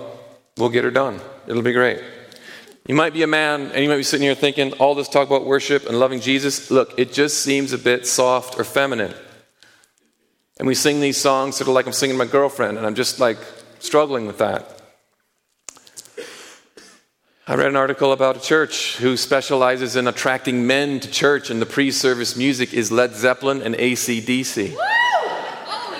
[0.58, 1.20] we'll get her done.
[1.46, 2.02] It'll be great.
[2.86, 5.26] You might be a man and you might be sitting here thinking, all this talk
[5.26, 9.12] about worship and loving Jesus, look, it just seems a bit soft or feminine.
[10.58, 13.18] And we sing these songs sort of like I'm singing my girlfriend, and I'm just
[13.18, 13.38] like
[13.80, 14.72] struggling with that.
[17.48, 21.60] I read an article about a church who specializes in attracting men to church, and
[21.60, 24.70] the pre service music is Led Zeppelin and ACDC.
[24.70, 24.76] Woo!
[24.80, 25.94] Oh,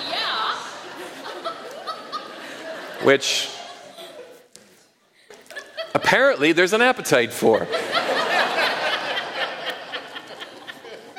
[2.99, 3.05] yeah.
[3.05, 3.49] Which
[6.07, 7.67] apparently there's an appetite for.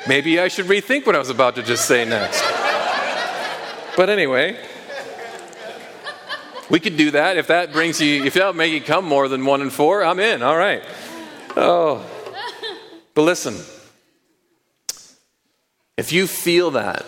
[0.07, 2.41] Maybe I should rethink what I was about to just say next.
[3.95, 4.57] But anyway,
[6.71, 7.37] we could do that.
[7.37, 10.19] If that brings you, if that'll make you come more than one and four, I'm
[10.19, 10.41] in.
[10.41, 10.81] All right.
[11.55, 12.03] Oh.
[13.13, 13.57] But listen,
[15.97, 17.05] if you feel that,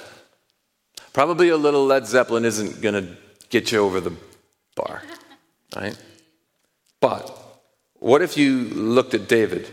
[1.14, 3.18] probably a little Led Zeppelin isn't going to
[3.50, 4.14] get you over the
[4.76, 5.02] bar,
[5.76, 6.00] right?
[7.00, 7.41] But
[8.02, 9.70] what if you looked at David,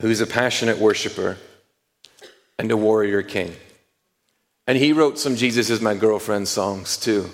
[0.00, 1.38] who's a passionate worshiper
[2.58, 3.54] and a warrior king?
[4.66, 7.30] And he wrote some Jesus is my girlfriend songs too.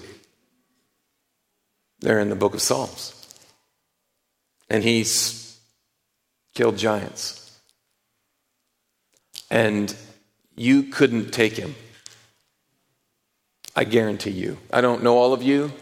[2.01, 3.14] They're in the book of Psalms.
[4.68, 5.59] And he's
[6.55, 7.59] killed giants.
[9.51, 9.96] And
[10.57, 11.74] you couldn't take him.
[13.74, 14.59] I guarantee you.
[14.70, 15.72] I don't know all of you,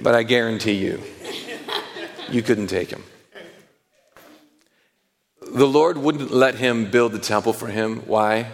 [0.00, 1.02] but I guarantee you
[2.30, 3.02] you couldn't take him.
[5.54, 7.98] The Lord wouldn't let him build the temple for him.
[8.06, 8.50] Why?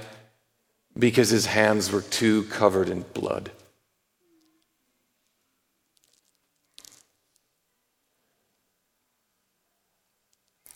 [0.98, 3.50] Because his hands were too covered in blood.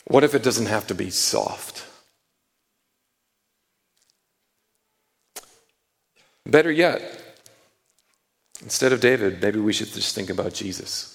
[0.06, 1.86] What if it doesn't have to be soft?
[6.46, 7.02] Better yet,
[8.62, 11.13] instead of David, maybe we should just think about Jesus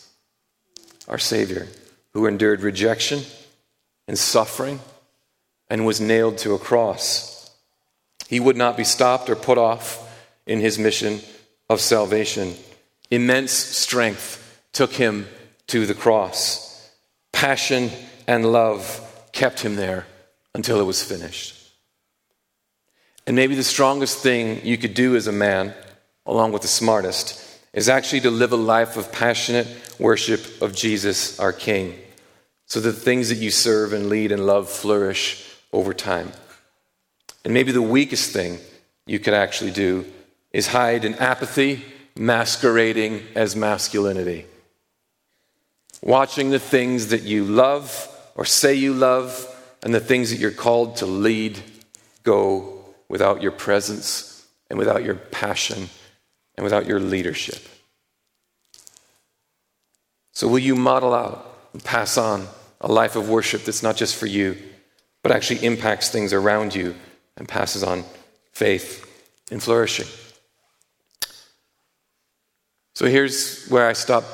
[1.10, 1.68] our Savior,
[2.14, 3.22] who endured rejection
[4.08, 4.80] and suffering
[5.70, 7.52] and was nailed to a cross.
[8.28, 10.06] He would not be stopped or put off
[10.46, 11.20] in his mission
[11.70, 12.56] of salvation.
[13.12, 15.28] Immense strength took him
[15.68, 16.92] to the cross.
[17.32, 17.90] Passion
[18.28, 19.02] and love
[19.32, 20.06] kept him there
[20.54, 21.56] until it was finished.
[23.26, 25.74] And maybe the strongest thing you could do as a man,
[26.26, 29.68] along with the smartest, is actually to live a life of passionate
[30.00, 31.96] worship of Jesus, our King,
[32.66, 36.32] so that the things that you serve and lead and love flourish over time.
[37.44, 38.60] And maybe the weakest thing
[39.06, 40.06] you could actually do
[40.52, 41.84] is hide in apathy,
[42.16, 44.46] masquerading as masculinity.
[46.02, 49.46] Watching the things that you love or say you love
[49.84, 51.60] and the things that you're called to lead
[52.24, 55.90] go without your presence and without your passion
[56.60, 57.66] and without your leadership.
[60.34, 62.48] So, will you model out and pass on
[62.82, 64.58] a life of worship that's not just for you,
[65.24, 66.96] but actually impacts things around you
[67.38, 68.04] and passes on
[68.52, 69.10] faith
[69.50, 70.08] and flourishing?
[72.94, 74.26] So, here's where I stop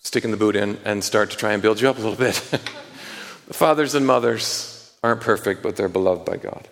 [0.00, 2.34] sticking the boot in and start to try and build you up a little bit.
[3.46, 6.66] the fathers and mothers aren't perfect, but they're beloved by God.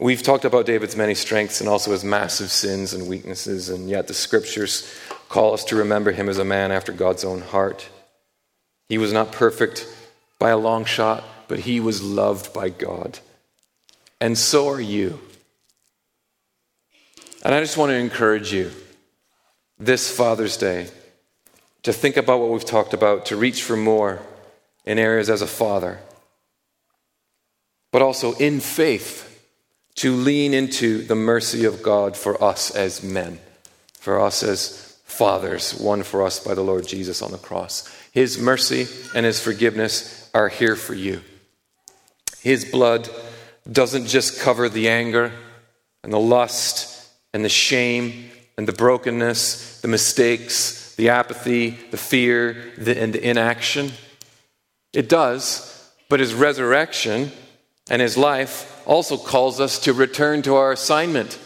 [0.00, 4.08] We've talked about David's many strengths and also his massive sins and weaknesses, and yet
[4.08, 4.92] the scriptures
[5.28, 7.88] call us to remember him as a man after God's own heart.
[8.88, 9.86] He was not perfect
[10.40, 13.20] by a long shot, but he was loved by God.
[14.20, 15.20] And so are you.
[17.44, 18.72] And I just want to encourage you
[19.78, 20.88] this Father's Day
[21.84, 24.20] to think about what we've talked about, to reach for more
[24.84, 26.00] in areas as a father,
[27.92, 29.33] but also in faith
[29.96, 33.38] to lean into the mercy of God for us as men,
[33.98, 37.88] for us as fathers, won for us by the Lord Jesus on the cross.
[38.12, 41.20] His mercy and His forgiveness are here for you.
[42.40, 43.08] His blood
[43.70, 45.32] doesn't just cover the anger
[46.02, 52.72] and the lust and the shame and the brokenness, the mistakes, the apathy, the fear,
[52.78, 53.92] the, and the inaction.
[54.92, 57.32] It does, but His resurrection
[57.88, 61.38] and His life also calls us to return to our assignment,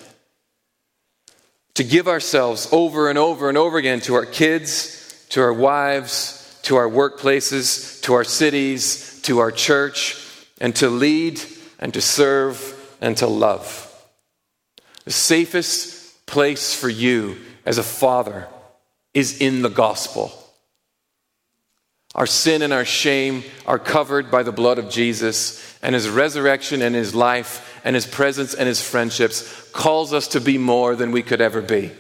[1.75, 6.59] to give ourselves over and over and over again to our kids, to our wives,
[6.63, 10.17] to our workplaces, to our cities, to our church,
[10.61, 11.41] and to lead
[11.79, 13.85] and to serve and to love.
[15.05, 18.49] The safest place for you as a father
[19.15, 20.33] is in the gospel.
[22.19, 26.83] Our sin and our shame are covered by the blood of Jesus, and his resurrection
[26.83, 31.13] and his life and his presence and his friendships calls us to be more than
[31.13, 31.93] we could ever be.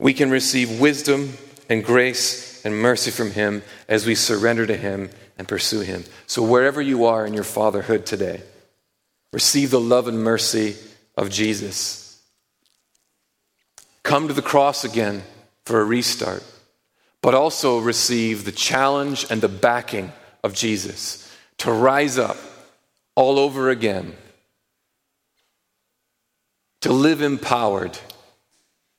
[0.00, 1.34] We can receive wisdom
[1.68, 6.04] and grace and mercy from him as we surrender to him and pursue him.
[6.26, 8.40] So, wherever you are in your fatherhood today,
[9.34, 10.76] receive the love and mercy
[11.18, 12.07] of Jesus.
[14.08, 15.22] Come to the cross again
[15.66, 16.42] for a restart
[17.22, 20.10] but also receive the challenge and the backing
[20.42, 22.38] of Jesus to rise up
[23.14, 24.14] all over again,
[26.80, 27.98] to live empowered,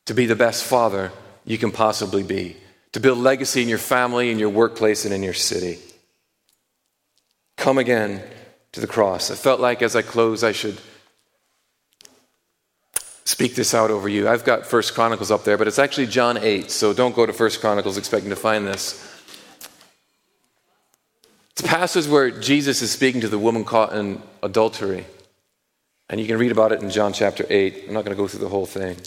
[0.05, 1.12] to be the best father
[1.43, 2.55] you can possibly be,
[2.91, 5.80] to build legacy in your family, in your workplace, and in your city.
[7.57, 8.22] Come again
[8.74, 9.32] to the cross.
[9.32, 10.80] I felt like as I close, I should
[13.30, 14.27] speak this out over you.
[14.27, 17.32] I've got First Chronicles up there, but it's actually John 8, so don't go to
[17.32, 19.05] First Chronicles expecting to find this.
[21.51, 25.05] It's a passage where Jesus is speaking to the woman caught in adultery.
[26.09, 27.86] And you can read about it in John chapter 8.
[27.88, 28.97] I'm not going to go through the whole thing.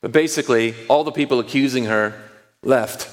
[0.00, 2.18] But basically, all the people accusing her
[2.62, 3.10] left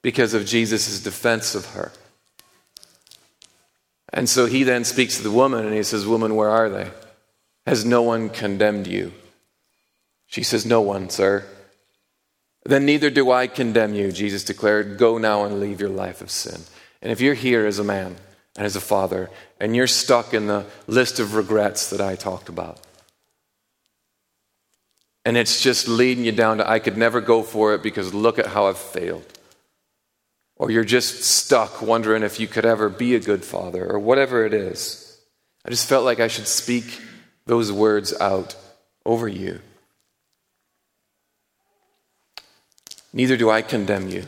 [0.00, 1.92] because of Jesus' defense of her.
[4.10, 6.90] And so he then speaks to the woman and he says, Woman, where are they?
[7.68, 9.12] Has no one condemned you?
[10.24, 11.44] She says, No one, sir.
[12.64, 14.96] Then neither do I condemn you, Jesus declared.
[14.96, 16.62] Go now and leave your life of sin.
[17.02, 18.16] And if you're here as a man
[18.56, 19.28] and as a father,
[19.60, 22.80] and you're stuck in the list of regrets that I talked about,
[25.26, 28.38] and it's just leading you down to, I could never go for it because look
[28.38, 29.26] at how I've failed.
[30.56, 34.46] Or you're just stuck wondering if you could ever be a good father, or whatever
[34.46, 35.20] it is.
[35.66, 37.02] I just felt like I should speak
[37.48, 38.54] those words out
[39.04, 39.60] over you.
[43.12, 44.26] Neither do I condemn you.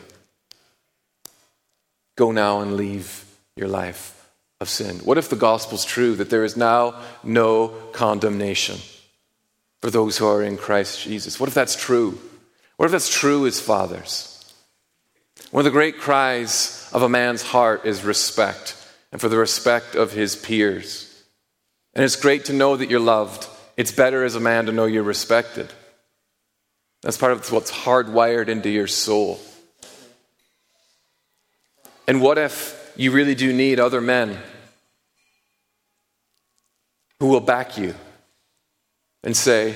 [2.17, 3.23] Go now and leave
[3.55, 4.27] your life
[4.59, 4.97] of sin.
[4.97, 8.77] What if the gospel's true that there is now no condemnation
[9.83, 11.39] for those who are in Christ Jesus?
[11.39, 12.19] What if that's true?
[12.77, 14.51] What if that's true as fathers?
[15.51, 18.75] One of the great cries of a man's heart is respect,
[19.11, 21.10] and for the respect of his peers.
[21.93, 23.47] And it's great to know that you're loved.
[23.77, 25.71] It's better as a man to know you're respected.
[27.01, 29.39] That's part of what's hardwired into your soul.
[32.07, 34.37] And what if you really do need other men
[37.19, 37.93] who will back you
[39.23, 39.75] and say,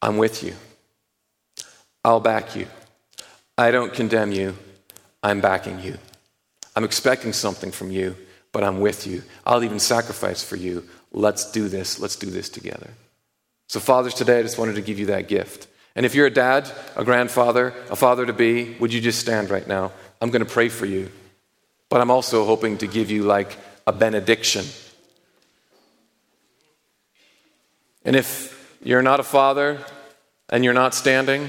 [0.00, 0.54] I'm with you.
[2.04, 2.66] I'll back you.
[3.56, 4.56] I don't condemn you.
[5.22, 5.98] I'm backing you.
[6.76, 8.16] I'm expecting something from you,
[8.52, 9.22] but I'm with you.
[9.44, 10.84] I'll even sacrifice for you.
[11.12, 12.00] Let's do this.
[12.00, 12.90] Let's do this together.
[13.68, 15.66] So, fathers, today I just wanted to give you that gift.
[15.94, 19.50] And if you're a dad, a grandfather, a father to be, would you just stand
[19.50, 19.92] right now?
[20.20, 21.10] I'm going to pray for you.
[21.88, 24.64] But I'm also hoping to give you like a benediction.
[28.04, 29.84] And if you're not a father
[30.48, 31.48] and you're not standing,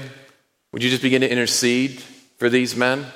[0.72, 2.00] would you just begin to intercede
[2.38, 3.06] for these men?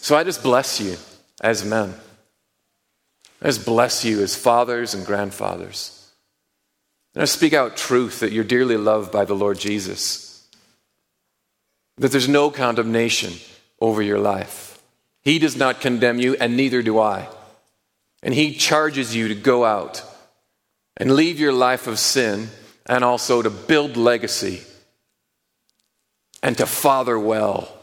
[0.00, 0.96] So I just bless you
[1.42, 1.94] as men.
[3.42, 6.10] I just bless you as fathers and grandfathers.
[7.14, 10.48] And I speak out truth that you're dearly loved by the Lord Jesus,
[11.98, 13.34] that there's no condemnation
[13.78, 14.82] over your life.
[15.22, 17.28] He does not condemn you, and neither do I.
[18.22, 20.02] And He charges you to go out
[20.96, 22.48] and leave your life of sin
[22.86, 24.62] and also to build legacy
[26.42, 27.76] and to father well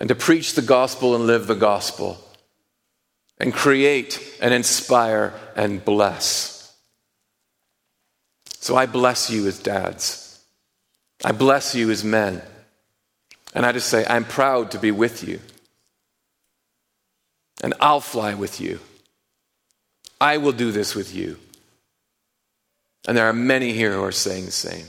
[0.00, 2.18] and to preach the gospel and live the gospel
[3.38, 6.74] and create and inspire and bless.
[8.58, 10.42] So I bless you as dads.
[11.22, 12.42] I bless you as men.
[13.54, 15.40] And I just say, I'm proud to be with you.
[17.62, 18.80] And I'll fly with you.
[20.20, 21.38] I will do this with you.
[23.06, 24.86] And there are many here who are saying the same.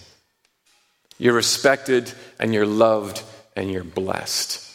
[1.18, 3.24] You're respected and you're loved
[3.56, 4.71] and you're blessed.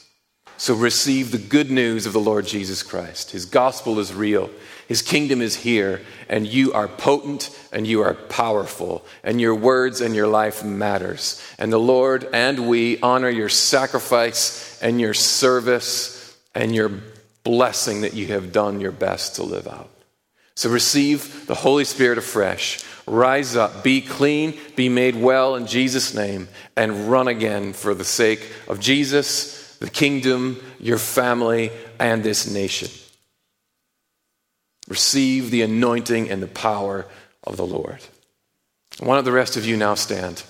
[0.59, 3.33] So receive the good news of the Lord Jesus Christ.
[3.33, 4.51] His gospel is real.
[4.89, 10.01] His kingdom is here, and you are potent and you are powerful, and your words
[10.01, 11.43] and your life matters.
[11.59, 16.91] And the Lord and we honor your sacrifice and your service and your
[17.43, 19.91] blessing that you have done your best to live out.
[20.55, 22.83] So receive the Holy Spirit afresh.
[23.07, 28.05] Rise up, be clean, be made well in Jesus' name, and run again for the
[28.05, 32.89] sake of Jesus, the kingdom, your family, and this nation.
[34.89, 37.07] Receive the anointing and the power
[37.45, 38.01] of the Lord.
[39.01, 40.43] Why don't the rest of you now stand?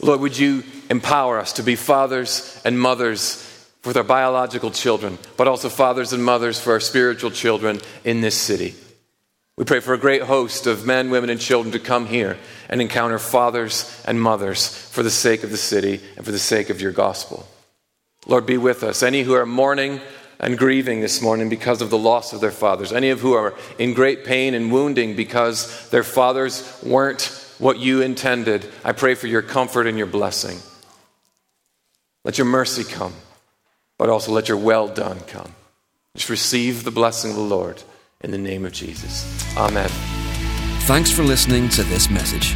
[0.00, 3.48] Lord, would you empower us to be fathers and mothers
[3.84, 8.36] with our biological children, but also fathers and mothers for our spiritual children in this
[8.36, 8.74] city?
[9.56, 12.38] We pray for a great host of men, women, and children to come here
[12.68, 16.70] and encounter fathers and mothers for the sake of the city and for the sake
[16.70, 17.46] of your gospel.
[18.26, 19.02] Lord, be with us.
[19.02, 20.00] Any who are mourning,
[20.42, 23.54] and grieving this morning because of the loss of their fathers, any of who are
[23.78, 27.22] in great pain and wounding because their fathers weren't
[27.58, 30.58] what you intended, I pray for your comfort and your blessing.
[32.24, 33.14] Let your mercy come,
[33.98, 35.54] but also let your well done come.
[36.16, 37.80] Just receive the blessing of the Lord
[38.22, 39.26] in the name of Jesus.
[39.56, 39.90] Amen.
[40.82, 42.54] Thanks for listening to this message.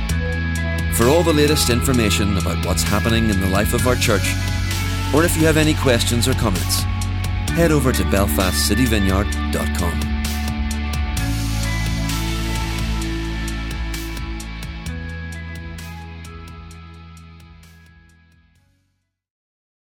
[0.96, 4.34] For all the latest information about what's happening in the life of our church,
[5.14, 6.82] or if you have any questions or comments,
[7.52, 10.15] head over to belfastcityvineyard.com.